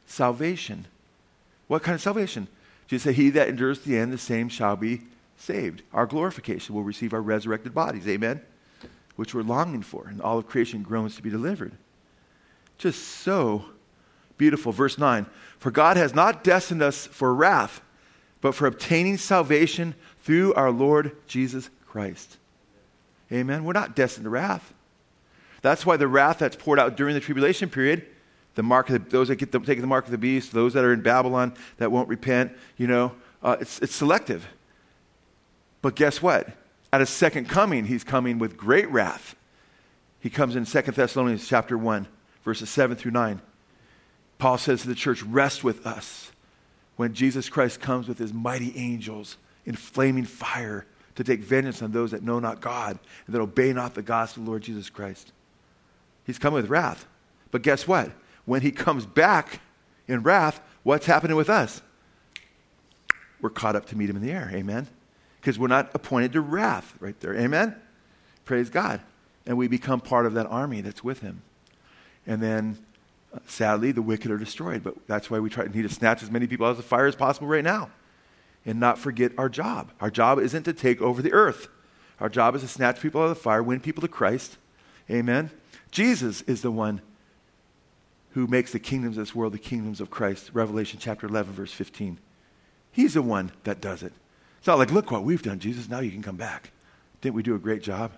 [0.07, 0.87] Salvation.
[1.69, 2.49] What kind of salvation?
[2.87, 5.03] Jesus said, He that endures the end, the same shall be
[5.37, 5.83] saved.
[5.93, 8.07] Our glorification will receive our resurrected bodies.
[8.07, 8.43] Amen?
[9.17, 11.73] Which we're longing for, and all of creation groans to be delivered.
[12.83, 13.65] Just so
[14.37, 14.73] beautiful.
[14.73, 15.27] Verse 9
[15.61, 17.81] For God has not destined us for wrath,
[18.41, 22.39] but for obtaining salvation through our Lord Jesus Christ.
[23.31, 23.63] Amen.
[23.63, 24.75] We're not destined to wrath.
[25.61, 28.05] That's why the wrath that's poured out during the tribulation period,
[28.57, 30.73] the mark of the, those that get the, take the mark of the beast, those
[30.73, 33.13] that are in Babylon that won't repent, you know,
[33.45, 34.45] uh, it's, it's selective.
[35.83, 36.49] But guess what?
[36.93, 39.37] At his second coming, he's coming with great wrath.
[40.19, 42.09] He comes in 2 Thessalonians chapter 1,
[42.45, 43.41] verses 7 through 9.
[44.39, 46.33] Paul says to the church, Rest with us
[46.97, 51.93] when Jesus Christ comes with his mighty angels in flaming fire to take vengeance on
[51.93, 54.91] those that know not God and that obey not the gospel of the Lord Jesus
[54.91, 55.33] Christ.
[56.25, 57.07] He's coming with wrath.
[57.51, 58.11] But guess what?
[58.45, 59.61] When he comes back
[60.09, 61.83] in wrath, what's happening with us?
[63.41, 64.51] We're caught up to meet him in the air.
[64.55, 64.89] Amen?
[65.41, 67.37] Because we're not appointed to wrath right there.
[67.37, 67.77] Amen?
[68.45, 69.01] Praise God.
[69.47, 71.43] And we become part of that army that's with him.
[72.27, 72.79] And then
[73.33, 74.83] uh, sadly, the wicked are destroyed.
[74.83, 77.07] But that's why we try need to snatch as many people out of the fire
[77.07, 77.91] as possible right now
[78.65, 79.91] and not forget our job.
[80.01, 81.69] Our job isn't to take over the earth,
[82.21, 84.57] our job is to snatch people out of the fire, win people to Christ.
[85.11, 85.51] Amen.
[85.91, 87.01] Jesus is the one
[88.31, 90.51] who makes the kingdoms of this world the kingdoms of Christ.
[90.55, 92.19] Revelation chapter 11, verse 15.
[92.93, 94.13] He's the one that does it.
[94.59, 95.89] It's not like, look what we've done, Jesus.
[95.89, 96.71] Now you can come back.
[97.21, 98.13] Didn't we do a great job?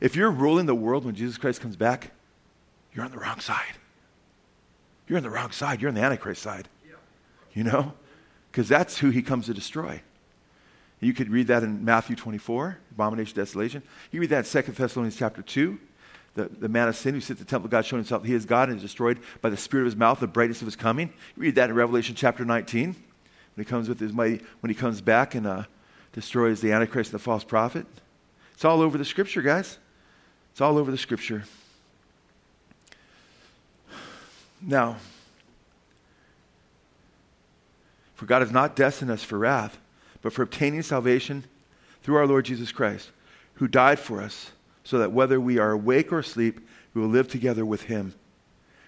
[0.00, 2.10] If you're ruling the world when Jesus Christ comes back,
[2.96, 3.76] you're on the wrong side.
[5.06, 5.82] You're on the wrong side.
[5.82, 6.66] You're on the Antichrist side.
[7.52, 7.92] You know?
[8.50, 10.00] Because that's who he comes to destroy.
[11.00, 13.82] You could read that in Matthew 24, abomination, desolation.
[14.10, 15.78] You read that in 2 Thessalonians chapter 2.
[16.34, 18.32] The, the man of sin who sits at the temple of God showing himself he
[18.32, 20.76] is God and is destroyed by the spirit of his mouth, the brightness of his
[20.76, 21.08] coming.
[21.36, 22.94] You read that in Revelation chapter 19 when
[23.56, 25.64] he comes with his mighty, when he comes back and uh,
[26.12, 27.86] destroys the Antichrist and the false prophet.
[28.54, 29.78] It's all over the scripture, guys.
[30.52, 31.44] It's all over the scripture.
[34.60, 34.96] Now,
[38.14, 39.78] for God has not destined us for wrath,
[40.22, 41.44] but for obtaining salvation
[42.02, 43.10] through our Lord Jesus Christ,
[43.54, 44.52] who died for us,
[44.84, 46.60] so that whether we are awake or asleep,
[46.94, 48.14] we will live together with him.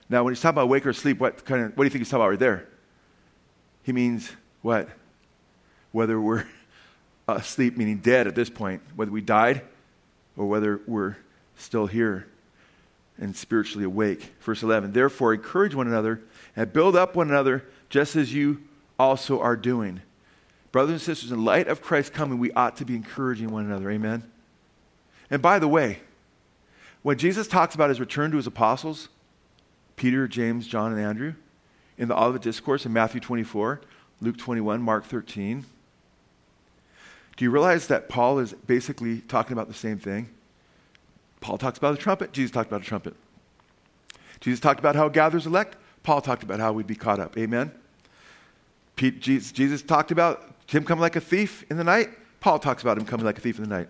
[0.08, 2.00] Now, when he's talking about awake or asleep, what, kind of, what do you think
[2.00, 2.66] he's talking about right there?
[3.82, 4.88] He means what?
[5.92, 6.46] Whether we're
[7.28, 9.62] asleep, meaning dead at this point, whether we died
[10.36, 11.16] or whether we're
[11.56, 12.26] still here
[13.18, 14.32] and spiritually awake.
[14.40, 16.20] Verse 11, therefore encourage one another
[16.56, 18.62] and build up one another just as you
[18.98, 20.00] also are doing.
[20.72, 23.90] Brothers and sisters, in light of Christ's coming, we ought to be encouraging one another.
[23.90, 24.30] Amen?
[25.30, 26.00] And by the way,
[27.02, 29.08] when Jesus talks about his return to his apostles,
[29.96, 31.34] Peter, James, John, and Andrew,
[31.96, 33.80] in the Olivet Discourse in Matthew 24,
[34.20, 35.64] Luke 21, Mark 13.
[37.36, 40.28] Do you realize that Paul is basically talking about the same thing?
[41.40, 43.14] Paul talks about a trumpet, Jesus talked about a trumpet.
[44.40, 47.36] Jesus talked about how it gathers elect, Paul talked about how we'd be caught up.
[47.36, 47.72] Amen?
[48.96, 52.10] Pete, Jesus, Jesus talked about him coming like a thief in the night,
[52.40, 53.88] Paul talks about him coming like a thief in the night.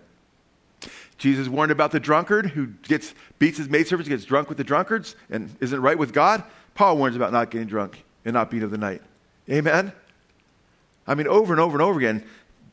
[1.17, 5.15] Jesus warned about the drunkard who gets, beats his maidservants, gets drunk with the drunkards,
[5.29, 6.43] and isn't right with God.
[6.75, 9.01] Paul warns about not getting drunk and not being of the night.
[9.49, 9.91] Amen?
[11.05, 12.23] I mean, over and over and over again,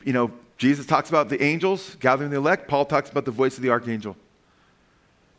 [0.05, 2.67] you know, Jesus talks about the angels gathering the elect.
[2.67, 4.15] Paul talks about the voice of the archangel.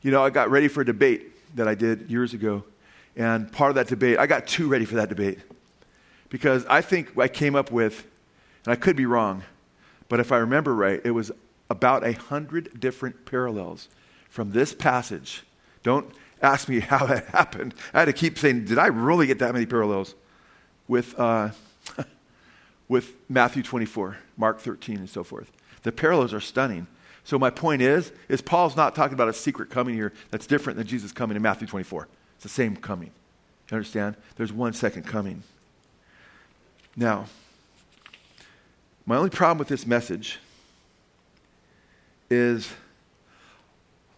[0.02, 2.64] You know, I got ready for a debate that I did years ago.
[3.16, 5.38] And part of that debate, I got too ready for that debate.
[6.28, 8.06] Because I think I came up with,
[8.64, 9.42] and I could be wrong,
[10.08, 11.32] but if I remember right, it was
[11.68, 13.88] about a hundred different parallels
[14.28, 15.42] from this passage.
[15.82, 17.74] Don't ask me how that happened.
[17.92, 20.14] I had to keep saying, did I really get that many parallels
[20.86, 21.50] with, uh,
[22.88, 25.50] with Matthew 24, Mark 13, and so forth?
[25.82, 26.86] The parallels are stunning.
[27.28, 30.78] So my point is, is Paul's not talking about a secret coming here that's different
[30.78, 32.08] than Jesus coming in Matthew 24.
[32.36, 33.10] It's the same coming.
[33.70, 34.16] You understand?
[34.36, 35.42] There's one second coming.
[36.96, 37.26] Now,
[39.04, 40.38] my only problem with this message
[42.30, 42.72] is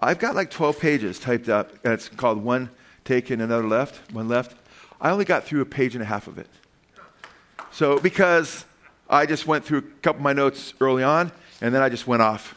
[0.00, 2.70] I've got like 12 pages typed up, and it's called One
[3.04, 4.54] Taken, Another Left, One Left.
[5.00, 6.46] I only got through a page and a half of it.
[7.72, 8.66] So, because
[9.08, 12.06] I just went through a couple of my notes early on, and then I just
[12.06, 12.54] went off.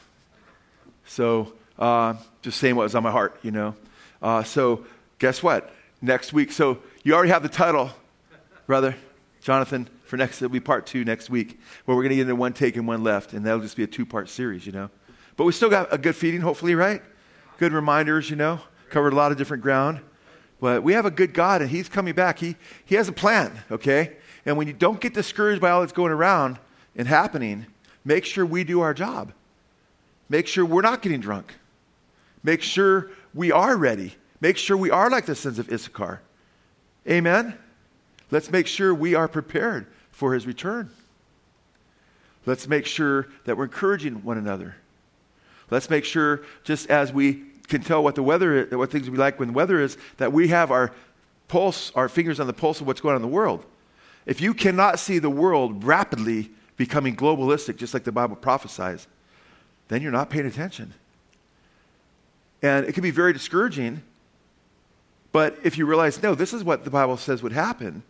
[1.05, 3.75] So, uh, just saying what was on my heart, you know.
[4.21, 4.85] Uh, so,
[5.19, 5.73] guess what?
[6.01, 6.51] Next week.
[6.51, 7.91] So, you already have the title,
[8.67, 8.95] brother
[9.43, 12.35] Jonathan, for next, it'll be part two next week, where we're going to get into
[12.35, 14.89] one take and one left, and that'll just be a two part series, you know.
[15.35, 17.01] But we still got a good feeding, hopefully, right?
[17.57, 18.61] Good reminders, you know.
[18.89, 19.99] Covered a lot of different ground.
[20.61, 22.39] But we have a good God, and He's coming back.
[22.39, 24.15] He, he has a plan, okay?
[24.45, 26.57] And when you don't get discouraged by all that's going around
[26.95, 27.65] and happening,
[28.05, 29.33] make sure we do our job.
[30.29, 31.53] Make sure we're not getting drunk.
[32.43, 34.15] Make sure we are ready.
[34.41, 36.21] Make sure we are like the sons of Issachar.
[37.07, 37.57] Amen?
[38.31, 40.89] Let's make sure we are prepared for his return.
[42.45, 44.75] Let's make sure that we're encouraging one another.
[45.69, 49.17] Let's make sure, just as we can tell what the weather is, what things we
[49.17, 50.91] like when the weather is, that we have our
[51.47, 53.65] pulse, our fingers on the pulse of what's going on in the world.
[54.25, 59.07] If you cannot see the world rapidly becoming globalistic, just like the Bible prophesies,
[59.87, 60.93] then you're not paying attention.
[62.61, 64.01] And it can be very discouraging.
[65.31, 68.03] But if you realize, no, this is what the Bible says would happen,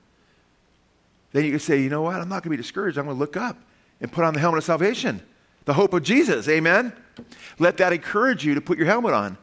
[1.32, 2.16] then you can say, you know what?
[2.16, 2.98] I'm not going to be discouraged.
[2.98, 3.58] I'm going to look up
[4.00, 5.22] and put on the helmet of salvation,
[5.66, 6.48] the hope of Jesus.
[6.48, 6.94] Amen?
[7.58, 9.38] Let that encourage you to put your helmet on,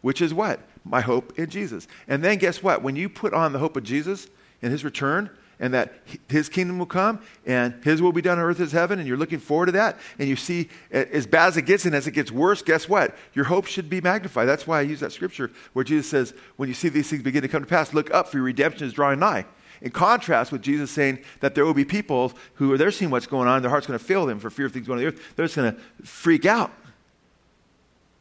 [0.00, 0.60] which is what?
[0.84, 1.86] My hope in Jesus.
[2.08, 2.82] And then guess what?
[2.82, 4.28] When you put on the hope of Jesus
[4.62, 5.28] and his return,
[5.64, 5.94] and that
[6.28, 9.16] his kingdom will come and his will be done on earth as heaven and you're
[9.16, 12.10] looking forward to that and you see as bad as it gets and as it
[12.10, 13.16] gets worse guess what?
[13.32, 14.46] Your hope should be magnified.
[14.46, 17.40] That's why i use that scripture where jesus says when you see these things begin
[17.40, 19.46] to come to pass look up for your redemption is drawing nigh.
[19.80, 23.26] In contrast with jesus saying that there will be people who are they're seeing what's
[23.26, 25.08] going on their heart's going to fail them for fear of things going on the
[25.08, 25.34] earth.
[25.34, 26.72] They're just going to freak out.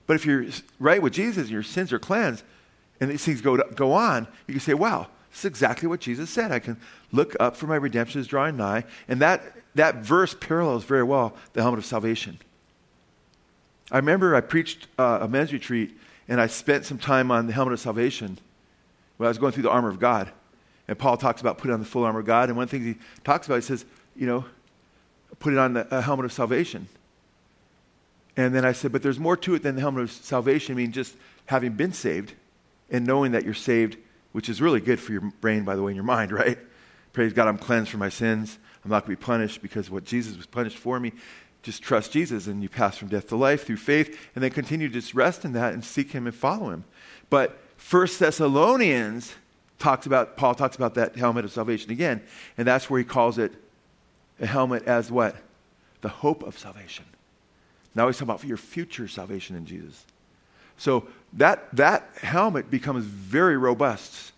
[0.08, 0.46] But if you're
[0.80, 2.46] right with jesus and your sins are cleansed
[3.02, 5.10] and these things go, go on you can say wow
[5.40, 6.52] is exactly what Jesus said.
[6.52, 6.78] I can
[7.12, 8.86] look up for my redemption is drawing nigh.
[9.08, 9.44] And that,
[9.76, 12.40] that verse parallels very well the helmet of salvation.
[13.92, 17.54] I remember I preached uh, a men's retreat and I spent some time on the
[17.54, 18.38] helmet of salvation
[19.18, 20.32] when I was going through the armor of God.
[20.88, 22.50] And Paul talks about putting on the full armor of God.
[22.50, 24.46] And one thing he talks about, he says, you know,
[25.40, 26.88] put it on the helmet of salvation.
[28.36, 30.74] And then I said, but there's more to it than the helmet of salvation.
[30.74, 31.16] I mean, just
[31.46, 32.34] having been saved
[32.90, 33.98] and knowing that you're saved
[34.34, 36.60] which is really good for your brain, by the way, and your mind, right?
[37.14, 38.60] Praise God, I'm cleansed from my sins.
[38.84, 41.14] I'm not going to be punished because what Jesus was punished for me.
[41.62, 44.90] Just trust Jesus and you pass from death to life through faith and then continue
[44.90, 46.84] to just rest in that and seek him and follow him.
[47.30, 49.34] But First Thessalonians
[49.80, 52.22] talks about, Paul talks about that helmet of salvation again,
[52.58, 53.54] and that's where he calls it
[54.40, 55.36] a helmet as what?
[56.02, 57.06] The hope of salvation.
[57.96, 60.06] Now he's talking about your future salvation in Jesus.
[60.78, 61.08] So
[61.38, 64.32] that, that helmet becomes very robust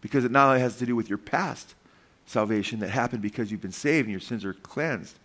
[0.00, 1.74] because it not only has to do with your past
[2.26, 5.18] salvation that happened because you've been saved and your sins are cleansed,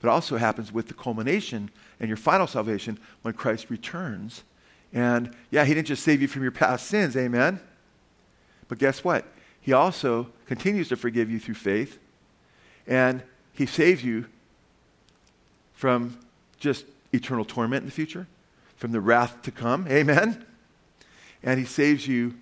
[0.00, 4.44] but also happens with the culmination and your final salvation when Christ returns.
[4.92, 7.60] And yeah, he didn't just save you from your past sins, amen?
[8.68, 9.24] But guess what?
[9.60, 11.98] He also continues to forgive you through faith,
[12.86, 14.26] and he saves you
[15.74, 16.18] from
[16.58, 18.26] just eternal torment in the future
[18.76, 19.86] from the wrath to come.
[19.88, 20.46] Amen?
[21.42, 22.34] And he saves you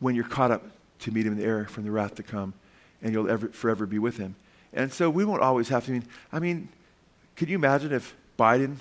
[0.00, 0.64] when you're caught up
[1.00, 2.54] to meet him in the air from the wrath to come.
[3.02, 4.34] and you'll ever, forever be with him.
[4.72, 5.92] And so we won't always have to.
[5.92, 6.68] I mean, I mean,
[7.36, 8.78] could you imagine if Biden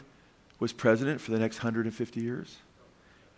[0.60, 2.58] was president for the next 150 years?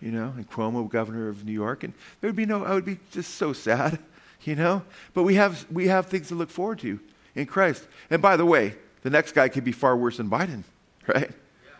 [0.01, 2.63] You know, and Cuomo governor of New York, and there would be no.
[2.63, 3.97] I would be just so sad,
[4.43, 4.83] you know.
[5.13, 6.99] But we have we have things to look forward to
[7.33, 7.87] in Christ.
[8.09, 10.63] And by the way, the next guy could be far worse than Biden,
[11.07, 11.29] right?
[11.29, 11.71] Yeah.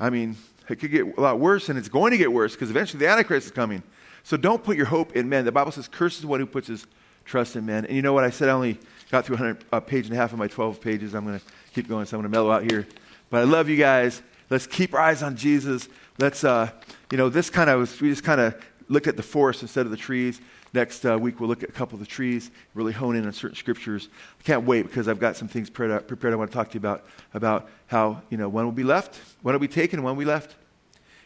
[0.00, 0.36] I mean,
[0.70, 3.08] it could get a lot worse, and it's going to get worse because eventually the
[3.08, 3.82] Antichrist is coming.
[4.24, 5.44] So don't put your hope in men.
[5.44, 6.86] The Bible says, "Curses the one who puts his
[7.24, 8.48] trust in men." And you know what I said?
[8.48, 8.78] I only
[9.10, 11.14] got through a page and a half of my 12 pages.
[11.14, 12.86] I'm going to keep going, so I'm going to mellow out here.
[13.30, 14.22] But I love you guys.
[14.50, 15.88] Let's keep our eyes on Jesus.
[16.18, 16.70] Let's, uh,
[17.10, 18.54] you know, this kind of was, we just kind of
[18.88, 20.40] looked at the forest instead of the trees.
[20.72, 23.32] Next uh, week, we'll look at a couple of the trees, really hone in on
[23.32, 24.08] certain scriptures.
[24.40, 26.74] I can't wait because I've got some things prepared, prepared I want to talk to
[26.74, 30.16] you about, about how, you know, when will be left, when will be taken, when
[30.16, 30.56] will be left.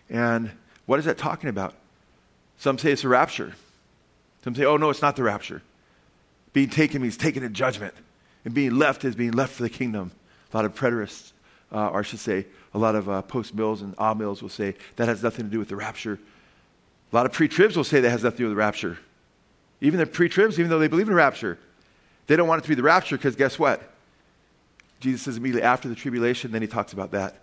[0.08, 0.50] And
[0.86, 1.74] what is that talking about?
[2.58, 3.54] Some say it's a rapture.
[4.44, 5.62] Some say, oh, no, it's not the rapture.
[6.52, 7.94] Being taken means taken in judgment.
[8.44, 10.12] And being left is being left for the kingdom.
[10.52, 11.32] A lot of preterists,
[11.72, 14.48] uh, or I should say, a lot of uh, post mills and ah mills will
[14.48, 16.18] say that has nothing to do with the rapture.
[17.12, 18.98] A lot of pre tribs will say that has nothing to do with the rapture.
[19.80, 21.58] Even the pre tribs, even though they believe in rapture,
[22.26, 23.82] they don't want it to be the rapture because guess what?
[25.00, 27.36] Jesus says immediately after the tribulation, then he talks about that.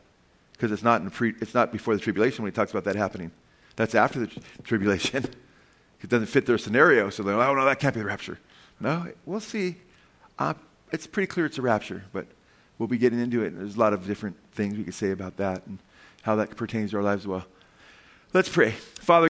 [0.53, 3.31] Because it's, not pre, it's not before the tribulation when he talks about that happening.
[3.75, 4.31] That's after the
[4.63, 5.23] tribulation.
[6.01, 8.39] it doesn't fit their scenario, so they're like, oh, no, that can't be the rapture.
[8.79, 9.77] No, we'll see.
[10.39, 10.53] Uh,
[10.91, 12.27] it's pretty clear it's a rapture, but
[12.77, 13.47] we'll be getting into it.
[13.47, 15.79] And There's a lot of different things we could say about that and
[16.21, 17.45] how that pertains to our lives as well.
[18.33, 18.71] Let's pray.
[18.71, 19.29] Father,